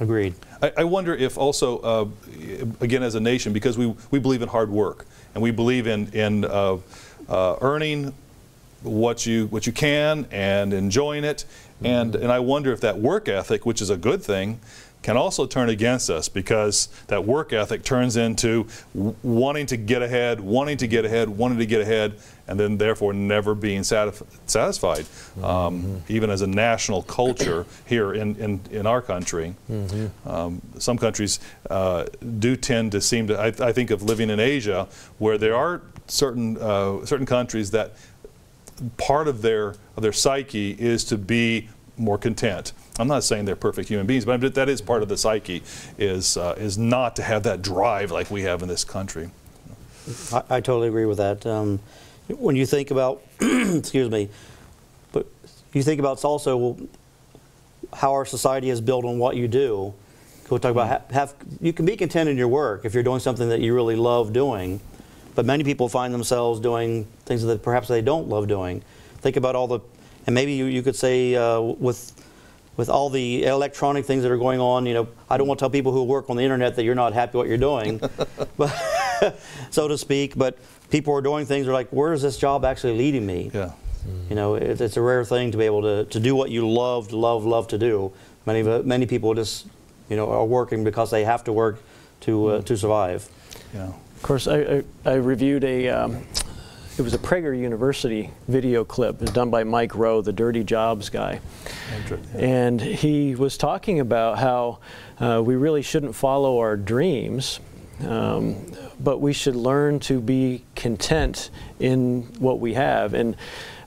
Agreed. 0.00 0.34
I, 0.62 0.72
I 0.78 0.84
wonder 0.84 1.14
if 1.14 1.38
also, 1.38 1.78
uh, 1.78 2.08
again, 2.80 3.02
as 3.02 3.14
a 3.14 3.20
nation, 3.20 3.52
because 3.52 3.76
we 3.76 3.94
we 4.10 4.18
believe 4.18 4.42
in 4.42 4.48
hard 4.48 4.70
work 4.70 5.06
and 5.34 5.42
we 5.42 5.50
believe 5.50 5.86
in 5.86 6.08
in 6.12 6.44
uh, 6.44 6.78
uh, 7.28 7.56
earning 7.60 8.14
what 8.82 9.26
you 9.26 9.46
what 9.46 9.66
you 9.66 9.72
can 9.72 10.26
and 10.30 10.72
enjoying 10.72 11.24
it. 11.24 11.44
And 11.82 12.14
and 12.14 12.30
I 12.32 12.38
wonder 12.38 12.72
if 12.72 12.80
that 12.80 12.98
work 12.98 13.28
ethic, 13.28 13.66
which 13.66 13.82
is 13.82 13.90
a 13.90 13.96
good 13.96 14.22
thing, 14.22 14.60
can 15.04 15.18
also 15.18 15.44
turn 15.44 15.68
against 15.68 16.08
us 16.08 16.30
because 16.30 16.88
that 17.08 17.26
work 17.26 17.52
ethic 17.52 17.84
turns 17.84 18.16
into 18.16 18.66
w- 18.94 19.14
wanting 19.22 19.66
to 19.66 19.76
get 19.76 20.00
ahead, 20.00 20.40
wanting 20.40 20.78
to 20.78 20.86
get 20.86 21.04
ahead, 21.04 21.28
wanting 21.28 21.58
to 21.58 21.66
get 21.66 21.82
ahead, 21.82 22.18
and 22.48 22.58
then 22.58 22.78
therefore 22.78 23.12
never 23.12 23.54
being 23.54 23.82
satisf- 23.82 24.24
satisfied. 24.46 25.04
Um, 25.42 26.02
even 26.08 26.30
as 26.30 26.40
a 26.40 26.46
national 26.46 27.02
culture 27.02 27.66
here 27.84 28.14
in, 28.14 28.34
in, 28.36 28.60
in 28.70 28.86
our 28.86 29.02
country, 29.02 29.54
um, 30.24 30.62
some 30.78 30.96
countries 30.96 31.38
uh, 31.68 32.06
do 32.40 32.56
tend 32.56 32.92
to 32.92 33.02
seem 33.02 33.26
to. 33.26 33.38
I, 33.38 33.48
I 33.68 33.72
think 33.72 33.90
of 33.90 34.02
living 34.02 34.30
in 34.30 34.40
Asia, 34.40 34.88
where 35.18 35.36
there 35.36 35.54
are 35.54 35.82
certain 36.06 36.56
uh, 36.56 37.04
certain 37.04 37.26
countries 37.26 37.72
that 37.72 37.92
part 38.96 39.28
of 39.28 39.42
their 39.42 39.74
of 39.96 40.02
their 40.02 40.14
psyche 40.14 40.70
is 40.70 41.04
to 41.04 41.18
be 41.18 41.68
more 41.98 42.16
content. 42.16 42.72
I'm 42.98 43.08
not 43.08 43.24
saying 43.24 43.44
they're 43.44 43.56
perfect 43.56 43.88
human 43.88 44.06
beings, 44.06 44.24
but 44.24 44.54
that 44.54 44.68
is 44.68 44.80
part 44.80 45.02
of 45.02 45.08
the 45.08 45.16
psyche 45.16 45.62
is 45.98 46.36
uh, 46.36 46.54
is 46.56 46.78
not 46.78 47.16
to 47.16 47.22
have 47.22 47.42
that 47.42 47.60
drive 47.60 48.10
like 48.10 48.30
we 48.30 48.42
have 48.42 48.62
in 48.62 48.68
this 48.68 48.84
country. 48.84 49.30
I, 50.32 50.42
I 50.50 50.60
totally 50.60 50.88
agree 50.88 51.06
with 51.06 51.18
that. 51.18 51.44
Um, 51.44 51.80
when 52.28 52.56
you 52.56 52.66
think 52.66 52.90
about, 52.90 53.22
excuse 53.40 54.10
me, 54.10 54.28
but 55.12 55.26
you 55.72 55.82
think 55.82 55.98
about 55.98 56.14
it's 56.14 56.24
also 56.24 56.78
how 57.92 58.12
our 58.12 58.24
society 58.24 58.70
is 58.70 58.80
built 58.80 59.04
on 59.04 59.18
what 59.18 59.36
you 59.36 59.48
do. 59.48 59.92
We'll 60.48 60.60
talk 60.60 60.70
about 60.70 60.88
ha- 60.88 61.14
have 61.14 61.34
you 61.60 61.72
can 61.72 61.86
be 61.86 61.96
content 61.96 62.28
in 62.28 62.36
your 62.36 62.48
work 62.48 62.84
if 62.84 62.94
you're 62.94 63.02
doing 63.02 63.20
something 63.20 63.48
that 63.48 63.60
you 63.60 63.74
really 63.74 63.96
love 63.96 64.32
doing, 64.32 64.80
but 65.34 65.44
many 65.44 65.64
people 65.64 65.88
find 65.88 66.14
themselves 66.14 66.60
doing 66.60 67.06
things 67.24 67.42
that 67.42 67.62
perhaps 67.62 67.88
they 67.88 68.02
don't 68.02 68.28
love 68.28 68.46
doing. 68.46 68.82
Think 69.18 69.36
about 69.36 69.56
all 69.56 69.66
the, 69.66 69.80
and 70.26 70.34
maybe 70.34 70.52
you, 70.52 70.66
you 70.66 70.82
could 70.82 70.94
say 70.94 71.34
uh, 71.34 71.60
with 71.60 72.12
with 72.76 72.88
all 72.88 73.10
the 73.10 73.44
electronic 73.44 74.04
things 74.04 74.22
that 74.22 74.32
are 74.32 74.36
going 74.36 74.60
on, 74.60 74.86
you 74.86 74.94
know, 74.94 75.08
I 75.30 75.36
don't 75.36 75.46
want 75.46 75.58
to 75.58 75.62
tell 75.62 75.70
people 75.70 75.92
who 75.92 76.04
work 76.04 76.28
on 76.30 76.36
the 76.36 76.42
internet 76.42 76.76
that 76.76 76.84
you're 76.84 76.94
not 76.94 77.12
happy 77.12 77.38
what 77.38 77.48
you're 77.48 77.56
doing, 77.56 77.98
but, 78.56 79.36
so 79.70 79.88
to 79.88 79.96
speak. 79.96 80.36
But 80.36 80.58
people 80.90 81.14
are 81.14 81.20
doing 81.20 81.46
things. 81.46 81.66
They're 81.66 81.74
like, 81.74 81.90
where 81.90 82.12
is 82.12 82.22
this 82.22 82.36
job 82.36 82.64
actually 82.64 82.96
leading 82.98 83.26
me? 83.26 83.50
Yeah. 83.52 83.72
You 84.28 84.36
know, 84.36 84.54
it, 84.54 84.80
it's 84.80 84.96
a 84.96 85.00
rare 85.00 85.24
thing 85.24 85.50
to 85.52 85.58
be 85.58 85.64
able 85.64 85.82
to, 85.82 86.04
to 86.04 86.20
do 86.20 86.34
what 86.34 86.50
you 86.50 86.68
love, 86.68 87.12
love, 87.12 87.44
love 87.44 87.68
to 87.68 87.78
do. 87.78 88.12
Many 88.46 88.62
many 88.62 89.06
people 89.06 89.32
just, 89.32 89.66
you 90.10 90.16
know, 90.16 90.30
are 90.30 90.44
working 90.44 90.84
because 90.84 91.10
they 91.10 91.24
have 91.24 91.44
to 91.44 91.52
work 91.52 91.82
to 92.20 92.48
uh, 92.48 92.62
to 92.62 92.76
survive. 92.76 93.28
Yeah. 93.72 93.92
Of 94.16 94.22
course, 94.22 94.46
I, 94.46 94.58
I, 94.58 94.84
I 95.06 95.14
reviewed 95.14 95.64
a, 95.64 95.88
um, 95.88 96.26
it 96.96 97.02
was 97.02 97.12
a 97.12 97.18
Prager 97.18 97.58
University 97.58 98.30
video 98.46 98.84
clip. 98.84 99.16
It 99.16 99.22
was 99.22 99.30
done 99.30 99.50
by 99.50 99.64
Mike 99.64 99.96
Rowe, 99.96 100.20
the 100.20 100.32
Dirty 100.32 100.62
Jobs 100.62 101.10
guy. 101.10 101.40
And 102.38 102.80
he 102.80 103.34
was 103.34 103.58
talking 103.58 103.98
about 103.98 104.38
how 104.38 104.78
uh, 105.18 105.42
we 105.44 105.56
really 105.56 105.82
shouldn't 105.82 106.14
follow 106.14 106.58
our 106.58 106.76
dreams, 106.76 107.58
um, 108.06 108.54
but 109.00 109.18
we 109.18 109.32
should 109.32 109.56
learn 109.56 109.98
to 110.00 110.20
be 110.20 110.64
content 110.76 111.50
in 111.80 112.22
what 112.38 112.60
we 112.60 112.74
have. 112.74 113.12
And 113.12 113.36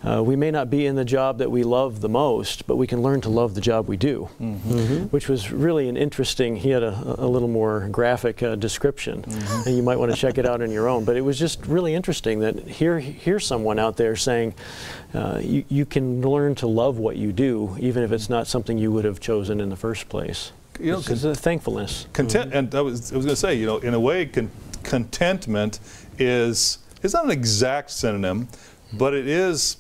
uh, 0.03 0.21
we 0.23 0.35
may 0.35 0.51
not 0.51 0.69
be 0.69 0.85
in 0.85 0.95
the 0.95 1.05
job 1.05 1.37
that 1.39 1.49
we 1.49 1.63
love 1.63 2.01
the 2.01 2.09
most, 2.09 2.67
but 2.67 2.75
we 2.75 2.85
can 2.87 3.01
learn 3.01 3.21
to 3.21 3.29
love 3.29 3.55
the 3.55 3.61
job 3.61 3.87
we 3.87 3.97
do, 3.97 4.25
which 5.11 5.27
was 5.27 5.51
really 5.51 5.89
an 5.89 5.97
interesting. 5.97 6.55
He 6.57 6.69
had 6.69 6.83
a, 6.83 7.15
a 7.17 7.27
little 7.27 7.47
more 7.47 7.87
graphic 7.91 8.43
uh, 8.43 8.55
description, 8.55 9.23
and 9.65 9.75
you 9.75 9.81
might 9.83 9.97
want 9.97 10.11
to 10.11 10.17
check 10.17 10.37
it 10.37 10.45
out 10.45 10.61
on 10.61 10.71
your 10.71 10.87
own. 10.87 11.03
But 11.05 11.17
it 11.17 11.21
was 11.21 11.39
just 11.39 11.65
really 11.65 11.93
interesting 11.95 12.39
that 12.39 12.55
here, 12.67 12.99
here's 12.99 13.45
someone 13.45 13.79
out 13.79 13.97
there 13.97 14.15
saying, 14.15 14.53
uh, 15.13 15.39
you, 15.41 15.65
you 15.69 15.85
can 15.85 16.21
learn 16.21 16.53
to 16.55 16.67
love 16.67 16.97
what 16.97 17.17
you 17.17 17.31
do, 17.31 17.75
even 17.79 18.03
if 18.03 18.11
it's 18.11 18.29
not 18.29 18.45
something 18.47 18.77
you 18.77 18.91
would 18.91 19.05
have 19.05 19.19
chosen 19.19 19.59
in 19.59 19.69
the 19.69 19.75
first 19.75 20.09
place. 20.09 20.51
You 20.79 20.91
know, 20.91 20.99
it's 20.99 21.09
it's 21.09 21.23
a 21.23 21.33
thankfulness. 21.33 22.05
Content, 22.13 22.53
and 22.53 22.73
I 22.75 22.81
was, 22.81 23.11
I 23.11 23.15
was 23.15 23.25
going 23.25 23.35
to 23.35 23.41
say, 23.41 23.55
you 23.55 23.65
know, 23.65 23.77
in 23.79 23.95
a 23.95 23.99
way, 23.99 24.27
con- 24.27 24.51
contentment 24.83 25.79
is 26.19 26.79
is 27.01 27.13
not 27.13 27.25
an 27.25 27.31
exact 27.31 27.89
synonym, 27.91 28.47
but 28.93 29.13
it 29.13 29.27
is 29.27 29.77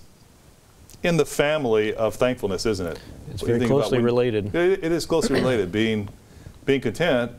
in 1.07 1.17
the 1.17 1.25
family 1.25 1.93
of 1.95 2.15
thankfulness, 2.15 2.65
isn't 2.65 2.85
it? 2.85 2.99
It's 3.31 3.41
What 3.41 3.51
very 3.51 3.65
closely 3.65 3.99
related. 3.99 4.53
It, 4.53 4.83
it 4.83 4.91
is 4.91 5.05
closely 5.05 5.39
related. 5.41 5.71
Being 5.71 6.09
being 6.65 6.81
content 6.81 7.31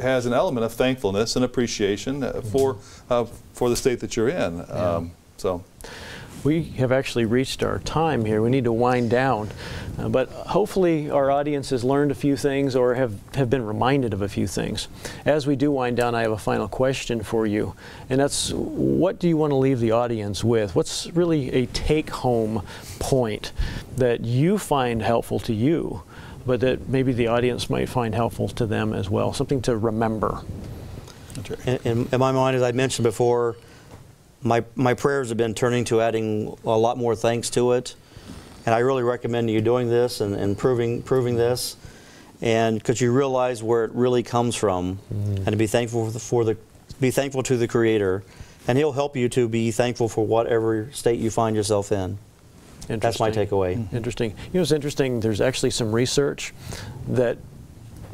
has 0.00 0.24
an 0.26 0.32
element 0.32 0.64
of 0.64 0.72
thankfulness 0.72 1.36
and 1.36 1.44
appreciation 1.44 2.24
uh, 2.24 2.40
for 2.40 2.78
uh, 3.10 3.26
for 3.52 3.68
the 3.68 3.76
state 3.76 4.00
that 4.00 4.16
you're 4.16 4.30
in. 4.30 4.64
Um, 4.70 5.12
so. 5.36 5.62
We 6.44 6.62
have 6.78 6.90
actually 6.90 7.24
reached 7.24 7.62
our 7.62 7.78
time 7.80 8.24
here. 8.24 8.42
We 8.42 8.50
need 8.50 8.64
to 8.64 8.72
wind 8.72 9.10
down. 9.10 9.50
Uh, 9.98 10.08
but 10.08 10.28
hopefully, 10.28 11.08
our 11.10 11.30
audience 11.30 11.70
has 11.70 11.84
learned 11.84 12.10
a 12.10 12.14
few 12.14 12.36
things 12.36 12.74
or 12.74 12.94
have, 12.94 13.14
have 13.34 13.48
been 13.48 13.64
reminded 13.64 14.12
of 14.12 14.22
a 14.22 14.28
few 14.28 14.46
things. 14.46 14.88
As 15.24 15.46
we 15.46 15.54
do 15.54 15.70
wind 15.70 15.96
down, 15.98 16.14
I 16.14 16.22
have 16.22 16.32
a 16.32 16.38
final 16.38 16.66
question 16.66 17.22
for 17.22 17.46
you. 17.46 17.74
And 18.10 18.20
that's 18.20 18.50
what 18.52 19.20
do 19.20 19.28
you 19.28 19.36
want 19.36 19.52
to 19.52 19.56
leave 19.56 19.78
the 19.78 19.92
audience 19.92 20.42
with? 20.42 20.74
What's 20.74 21.06
really 21.10 21.52
a 21.52 21.66
take 21.66 22.10
home 22.10 22.66
point 22.98 23.52
that 23.96 24.24
you 24.24 24.58
find 24.58 25.02
helpful 25.02 25.38
to 25.40 25.54
you, 25.54 26.02
but 26.44 26.60
that 26.60 26.88
maybe 26.88 27.12
the 27.12 27.28
audience 27.28 27.70
might 27.70 27.88
find 27.88 28.14
helpful 28.14 28.48
to 28.48 28.66
them 28.66 28.92
as 28.92 29.08
well? 29.08 29.32
Something 29.32 29.62
to 29.62 29.76
remember. 29.76 30.40
In, 31.66 31.78
in, 31.84 32.08
in 32.10 32.18
my 32.18 32.32
mind, 32.32 32.56
as 32.56 32.62
I 32.62 32.72
mentioned 32.72 33.04
before, 33.04 33.56
my, 34.42 34.64
my 34.74 34.94
prayers 34.94 35.28
have 35.28 35.38
been 35.38 35.54
turning 35.54 35.84
to 35.86 36.00
adding 36.00 36.56
a 36.64 36.70
lot 36.70 36.98
more 36.98 37.14
thanks 37.14 37.50
to 37.50 37.72
it. 37.72 37.94
And 38.66 38.74
I 38.74 38.78
really 38.78 39.02
recommend 39.02 39.50
you 39.50 39.60
doing 39.60 39.88
this 39.88 40.20
and, 40.20 40.34
and 40.34 40.56
proving, 40.56 41.02
proving 41.02 41.36
this. 41.36 41.76
And 42.40 42.78
because 42.78 43.00
you 43.00 43.12
realize 43.12 43.62
where 43.62 43.84
it 43.84 43.92
really 43.92 44.22
comes 44.22 44.56
from 44.56 44.98
mm-hmm. 45.12 45.36
and 45.36 45.46
to 45.46 45.56
be 45.56 45.66
thankful 45.66 46.06
for 46.06 46.12
the, 46.12 46.18
for 46.18 46.44
the, 46.44 46.56
be 47.00 47.10
thankful 47.10 47.42
to 47.44 47.56
the 47.56 47.68
Creator. 47.68 48.24
And 48.68 48.78
He'll 48.78 48.92
help 48.92 49.16
you 49.16 49.28
to 49.30 49.48
be 49.48 49.70
thankful 49.70 50.08
for 50.08 50.26
whatever 50.26 50.88
state 50.92 51.18
you 51.18 51.30
find 51.30 51.56
yourself 51.56 51.92
in. 51.92 52.18
That's 52.88 53.20
my 53.20 53.30
takeaway. 53.30 53.92
Interesting. 53.92 54.30
You 54.30 54.54
know, 54.54 54.62
it's 54.62 54.72
interesting. 54.72 55.20
There's 55.20 55.40
actually 55.40 55.70
some 55.70 55.92
research 55.92 56.52
that 57.08 57.38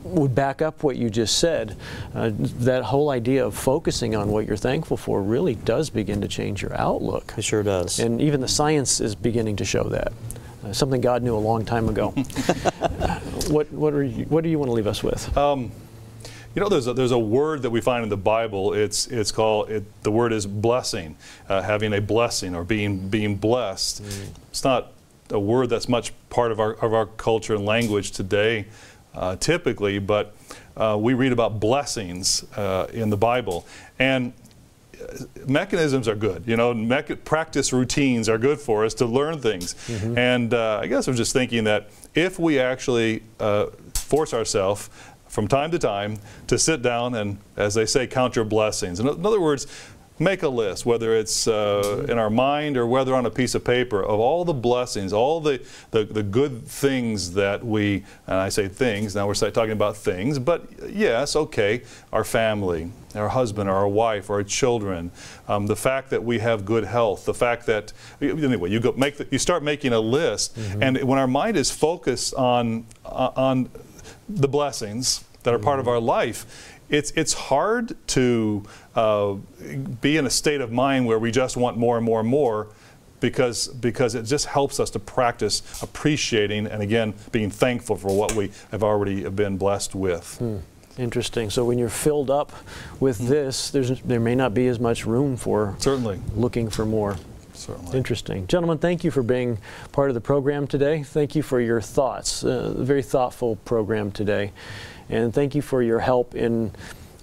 would 0.02 0.34
back 0.34 0.62
up 0.62 0.82
what 0.82 0.96
you 0.96 1.11
just 1.11 1.38
said. 1.38 1.76
Uh, 2.14 2.30
that 2.32 2.84
whole 2.84 3.11
idea 3.11 3.44
of 3.44 3.54
focusing 3.54 4.14
on 4.14 4.28
what 4.28 4.46
you're 4.46 4.56
thankful 4.56 4.96
for 4.96 5.22
really 5.22 5.54
does 5.54 5.90
begin 5.90 6.20
to 6.20 6.28
change 6.28 6.62
your 6.62 6.74
outlook. 6.78 7.34
It 7.37 7.42
sure 7.42 7.62
does. 7.62 7.98
And 7.98 8.20
even 8.20 8.40
the 8.40 8.48
science 8.48 9.00
is 9.00 9.14
beginning 9.14 9.56
to 9.56 9.64
show 9.64 9.84
that. 9.84 10.12
Uh, 10.64 10.72
something 10.72 11.00
God 11.00 11.22
knew 11.22 11.37
a 11.37 11.38
long 11.38 11.64
time 11.64 11.88
ago. 11.88 12.11
what, 13.48 13.70
what, 13.72 13.94
are 13.94 14.02
you, 14.02 14.24
what 14.24 14.44
do 14.44 14.50
you 14.50 14.58
want 14.58 14.68
to 14.68 14.72
leave 14.72 14.87
us 14.87 15.02
with? 15.02 15.30
You 16.54 16.62
know, 16.62 16.68
there's 16.68 16.87
a, 16.87 16.92
there's 16.92 17.12
a 17.12 17.18
word 17.18 17.62
that 17.62 17.70
we 17.70 17.80
find 17.80 18.02
in 18.02 18.08
the 18.08 18.16
Bible. 18.16 18.72
It's 18.72 19.06
it's 19.06 19.30
called 19.30 19.70
it, 19.70 19.84
the 20.02 20.11
word 20.11 20.32
is 20.32 20.46
blessing, 20.46 21.16
uh, 21.48 21.62
having 21.62 21.92
a 21.92 22.00
blessing 22.00 22.54
or 22.56 22.64
being 22.64 23.08
being 23.08 23.37
blessed. 23.37 24.02
It's 24.50 24.64
not 24.64 24.92
a 25.30 25.38
word 25.38 25.68
that's 25.70 25.88
much 25.88 26.12
part 26.30 26.50
of 26.50 26.58
our 26.58 26.72
of 26.74 26.94
our 26.94 27.06
culture 27.06 27.54
and 27.54 27.64
language 27.64 28.12
today, 28.12 28.66
uh, 29.18 29.37
typically, 29.37 29.98
but 29.98 30.35
uh, 30.76 30.96
we 30.98 31.12
read 31.14 31.33
about 31.33 31.59
blessings 31.61 32.44
uh, 32.57 32.87
in 32.92 33.11
the 33.11 33.16
Bible 33.16 33.66
and. 33.98 34.33
uh, 34.33 35.24
Mechanisms 35.46 36.09
are 36.09 36.16
good, 36.16 36.42
you 36.46 36.57
know. 36.57 36.74
Practice 37.24 37.72
routines 37.72 38.28
are 38.28 38.38
good 38.38 38.59
for 38.59 38.85
us 38.85 38.94
to 38.94 39.07
learn 39.07 39.40
things, 39.40 39.74
and 40.18 40.52
uh, 40.52 40.81
I 40.83 40.87
guess 40.88 41.09
I'm 41.09 41.14
just 41.16 41.33
thinking 41.33 41.64
that 41.64 41.88
if 42.14 42.38
we 42.38 42.59
actually 42.59 43.22
uh, 43.40 43.66
force 43.94 44.35
ourselves 44.35 44.90
from 45.28 45.46
time 45.48 45.70
to 45.70 45.78
time 45.78 46.18
to 46.48 46.59
sit 46.59 46.83
down 46.83 47.14
and, 47.14 47.38
as 47.57 47.74
they 47.74 47.87
say, 47.87 48.07
count 48.07 48.35
your 48.37 48.44
blessings. 48.44 48.98
In 49.00 49.07
in 49.09 49.24
other 49.24 49.40
words, 49.40 49.66
make 50.18 50.42
a 50.42 50.48
list, 50.48 50.85
whether 50.85 51.14
it's 51.14 51.46
uh, 51.46 52.07
in 52.09 52.18
our 52.18 52.31
mind 52.31 52.76
or 52.76 52.87
whether 52.87 53.14
on 53.14 53.26
a 53.26 53.31
piece 53.31 53.54
of 53.54 53.64
paper, 53.64 54.02
of 54.02 54.18
all 54.18 54.44
the 54.44 54.52
blessings, 54.54 55.12
all 55.12 55.40
the, 55.40 55.64
the, 55.90 56.04
the 56.04 56.22
good 56.22 56.66
things 56.66 57.35
that 57.35 57.64
we, 57.64 58.04
and 58.26 58.37
I 58.37 58.48
say 58.48 58.68
things, 58.68 59.14
now 59.14 59.26
we're 59.26 59.35
talking 59.35 59.70
about 59.70 59.96
things, 59.96 60.38
but 60.38 60.66
yes, 60.88 61.37
okay, 61.37 61.83
our 62.12 62.24
family, 62.24 62.90
our 63.14 63.28
husband, 63.28 63.68
or 63.68 63.74
our 63.74 63.88
wife, 63.88 64.28
or 64.31 64.37
our 64.37 64.42
children, 64.42 65.11
um, 65.46 65.66
the 65.66 65.76
fact 65.76 66.11
that 66.11 66.22
we 66.22 66.38
have 66.40 66.64
good 66.64 66.85
health, 66.85 67.24
the 67.24 67.35
fact 67.35 67.66
that, 67.66 67.92
anyway, 68.20 68.70
you, 68.70 68.81
go 68.81 68.92
make 68.92 69.16
the, 69.16 69.26
you 69.31 69.38
start 69.38 69.62
making 69.62 69.92
a 69.92 70.00
list, 70.00 70.57
and 70.81 71.02
when 71.04 71.18
our 71.18 71.26
mind 71.26 71.57
is 71.57 71.70
focused 71.70 72.35
on, 72.35 72.87
uh, 73.04 73.31
on 73.37 73.70
the 74.28 74.48
blessings 74.48 75.24
that 75.44 75.54
are 75.54 75.59
part 75.59 75.78
of 75.78 75.88
our 75.88 76.00
life, 76.00 76.77
it's, 76.88 77.11
it's 77.12 77.35
hard 77.35 77.96
to 78.09 78.64
uh, 78.94 79.35
be 80.01 80.16
in 80.16 80.27
a 80.27 80.31
state 80.31 80.61
of 80.61 80.72
mind 80.72 81.07
where 81.07 81.18
we 81.18 81.31
just 81.31 81.57
want 81.57 81.77
more 81.77 81.96
and 81.96 82.05
more 82.05 82.20
and 82.20 82.29
more 82.29 82.68
because, 83.20 83.68
because 83.68 84.14
it 84.14 84.22
just 84.24 84.46
helps 84.46 84.81
us 84.81 84.90
to 84.90 84.98
practice 84.98 85.83
appreciating 85.83 86.66
and 86.66 86.83
again 86.83 87.14
being 87.33 87.51
thankful 87.51 87.96
for 87.96 88.16
what 88.16 88.35
we 88.35 88.51
have 88.70 88.83
already 88.83 89.29
been 89.29 89.57
blessed 89.57 89.94
with. 89.94 90.40
Interesting. 90.98 91.48
So 91.48 91.64
when 91.64 91.79
you're 91.79 91.88
filled 91.88 92.31
up 92.31 92.53
with 92.98 93.18
this, 93.18 93.70
there's, 93.70 94.01
there 94.03 94.20
may 94.20 94.35
not 94.35 94.53
be 94.53 94.66
as 94.66 94.81
much 94.81 95.07
room 95.07 95.37
for 95.37 95.77
Certainly. 95.79 96.20
looking 96.35 96.68
for 96.68 96.85
more. 96.85 97.16
Certainly. 97.53 97.96
Interesting. 97.96 98.46
Gentlemen, 98.46 98.79
thank 98.79 99.03
you 99.03 99.11
for 99.11 99.22
being 99.22 99.59
part 99.90 100.11
of 100.11 100.14
the 100.14 100.20
program 100.20 100.66
today. 100.66 101.03
Thank 101.03 101.35
you 101.35 101.42
for 101.42 101.61
your 101.61 101.81
thoughts. 101.81 102.44
Uh, 102.44 102.72
very 102.77 103.03
thoughtful 103.03 103.57
program 103.57 104.12
today. 104.12 104.53
And 105.10 105.32
thank 105.32 105.54
you 105.54 105.62
for 105.62 105.82
your 105.82 106.00
help 106.00 106.34
in 106.34 106.72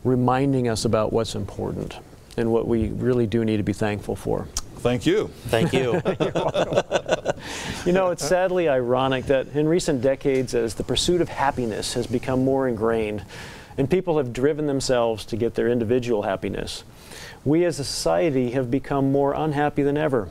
reminding 0.03 0.67
us 0.67 0.85
about 0.85 1.13
what's 1.13 1.35
important 1.35 1.97
and 2.37 2.51
what 2.51 2.67
we 2.67 2.89
really 2.89 3.27
do 3.27 3.45
need 3.45 3.57
to 3.57 3.63
be 3.63 3.73
thankful 3.73 4.15
for. 4.15 4.47
Thank 4.77 5.05
you. 5.07 5.27
Thank 5.47 5.73
you. 5.73 5.99
You 7.85 7.91
know, 7.91 8.11
it's 8.11 8.23
sadly 8.23 8.69
ironic 8.69 9.25
that 9.25 9.47
in 9.55 9.67
recent 9.67 10.01
decades, 10.01 10.53
as 10.53 10.75
the 10.75 10.83
pursuit 10.83 11.21
of 11.21 11.29
happiness 11.29 11.93
has 11.93 12.05
become 12.05 12.43
more 12.43 12.67
ingrained 12.67 13.25
and 13.77 13.89
people 13.89 14.17
have 14.17 14.31
driven 14.31 14.67
themselves 14.67 15.25
to 15.25 15.37
get 15.37 15.55
their 15.55 15.69
individual 15.69 16.21
happiness, 16.21 16.83
we 17.43 17.65
as 17.65 17.79
a 17.79 17.83
society 17.83 18.51
have 18.51 18.69
become 18.69 19.11
more 19.11 19.33
unhappy 19.33 19.81
than 19.81 19.97
ever. 19.97 20.29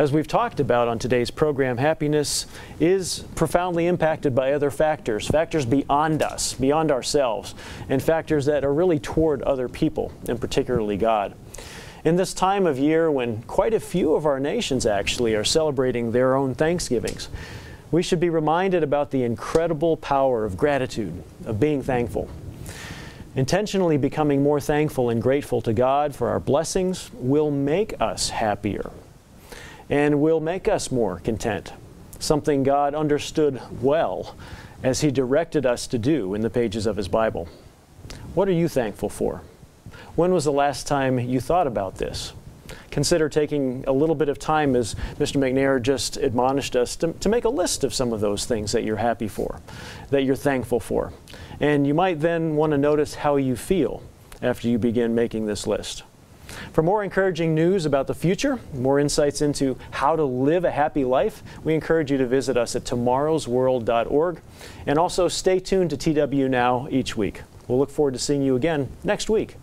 As 0.00 0.12
we've 0.12 0.26
talked 0.26 0.60
about 0.60 0.88
on 0.88 0.98
today's 0.98 1.30
program, 1.30 1.76
happiness 1.76 2.46
is 2.80 3.18
profoundly 3.34 3.86
impacted 3.86 4.34
by 4.34 4.54
other 4.54 4.70
factors, 4.70 5.28
factors 5.28 5.66
beyond 5.66 6.22
us, 6.22 6.54
beyond 6.54 6.90
ourselves, 6.90 7.54
and 7.86 8.02
factors 8.02 8.46
that 8.46 8.64
are 8.64 8.72
really 8.72 8.98
toward 8.98 9.42
other 9.42 9.68
people, 9.68 10.10
and 10.26 10.40
particularly 10.40 10.96
God. 10.96 11.34
In 12.02 12.16
this 12.16 12.32
time 12.32 12.64
of 12.64 12.78
year 12.78 13.10
when 13.10 13.42
quite 13.42 13.74
a 13.74 13.78
few 13.78 14.14
of 14.14 14.24
our 14.24 14.40
nations 14.40 14.86
actually 14.86 15.34
are 15.34 15.44
celebrating 15.44 16.12
their 16.12 16.34
own 16.34 16.54
Thanksgivings, 16.54 17.28
we 17.90 18.02
should 18.02 18.20
be 18.20 18.30
reminded 18.30 18.82
about 18.82 19.10
the 19.10 19.22
incredible 19.22 19.98
power 19.98 20.46
of 20.46 20.56
gratitude, 20.56 21.22
of 21.44 21.60
being 21.60 21.82
thankful. 21.82 22.26
Intentionally 23.36 23.98
becoming 23.98 24.42
more 24.42 24.60
thankful 24.60 25.10
and 25.10 25.20
grateful 25.20 25.60
to 25.60 25.74
God 25.74 26.14
for 26.16 26.30
our 26.30 26.40
blessings 26.40 27.10
will 27.12 27.50
make 27.50 28.00
us 28.00 28.30
happier 28.30 28.90
and 29.90 30.20
will 30.20 30.40
make 30.40 30.68
us 30.68 30.90
more 30.90 31.18
content, 31.18 31.72
something 32.18 32.62
God 32.62 32.94
understood 32.94 33.60
well 33.82 34.36
as 34.82 35.00
He 35.00 35.10
directed 35.10 35.66
us 35.66 35.86
to 35.88 35.98
do 35.98 36.34
in 36.34 36.40
the 36.40 36.48
pages 36.48 36.86
of 36.86 36.96
His 36.96 37.08
Bible. 37.08 37.48
What 38.34 38.48
are 38.48 38.52
you 38.52 38.68
thankful 38.68 39.08
for? 39.08 39.42
When 40.14 40.32
was 40.32 40.44
the 40.44 40.52
last 40.52 40.86
time 40.86 41.18
you 41.18 41.40
thought 41.40 41.66
about 41.66 41.96
this? 41.96 42.32
Consider 42.90 43.28
taking 43.28 43.84
a 43.86 43.92
little 43.92 44.14
bit 44.14 44.28
of 44.28 44.38
time, 44.38 44.74
as 44.76 44.94
Mr. 45.18 45.36
McNair 45.36 45.80
just 45.82 46.16
admonished 46.16 46.76
us, 46.76 46.96
to, 46.96 47.12
to 47.14 47.28
make 47.28 47.44
a 47.44 47.48
list 47.48 47.84
of 47.84 47.92
some 47.92 48.12
of 48.12 48.20
those 48.20 48.46
things 48.46 48.72
that 48.72 48.84
you're 48.84 48.96
happy 48.96 49.28
for, 49.28 49.60
that 50.10 50.22
you're 50.22 50.36
thankful 50.36 50.80
for. 50.80 51.12
And 51.60 51.86
you 51.86 51.94
might 51.94 52.20
then 52.20 52.56
want 52.56 52.72
to 52.72 52.78
notice 52.78 53.14
how 53.14 53.36
you 53.36 53.56
feel 53.56 54.02
after 54.42 54.68
you 54.68 54.78
begin 54.78 55.14
making 55.14 55.46
this 55.46 55.66
list. 55.66 56.04
For 56.72 56.82
more 56.82 57.02
encouraging 57.02 57.54
news 57.54 57.86
about 57.86 58.06
the 58.06 58.14
future, 58.14 58.58
more 58.74 58.98
insights 58.98 59.42
into 59.42 59.76
how 59.90 60.16
to 60.16 60.24
live 60.24 60.64
a 60.64 60.70
happy 60.70 61.04
life, 61.04 61.42
we 61.64 61.74
encourage 61.74 62.10
you 62.10 62.18
to 62.18 62.26
visit 62.26 62.56
us 62.56 62.76
at 62.76 62.84
tomorrowsworld.org 62.84 64.40
and 64.86 64.98
also 64.98 65.28
stay 65.28 65.60
tuned 65.60 65.90
to 65.90 65.96
TW 65.96 66.48
Now 66.48 66.86
each 66.90 67.16
week. 67.16 67.42
We'll 67.68 67.78
look 67.78 67.90
forward 67.90 68.14
to 68.14 68.20
seeing 68.20 68.42
you 68.42 68.56
again 68.56 68.88
next 69.04 69.30
week. 69.30 69.56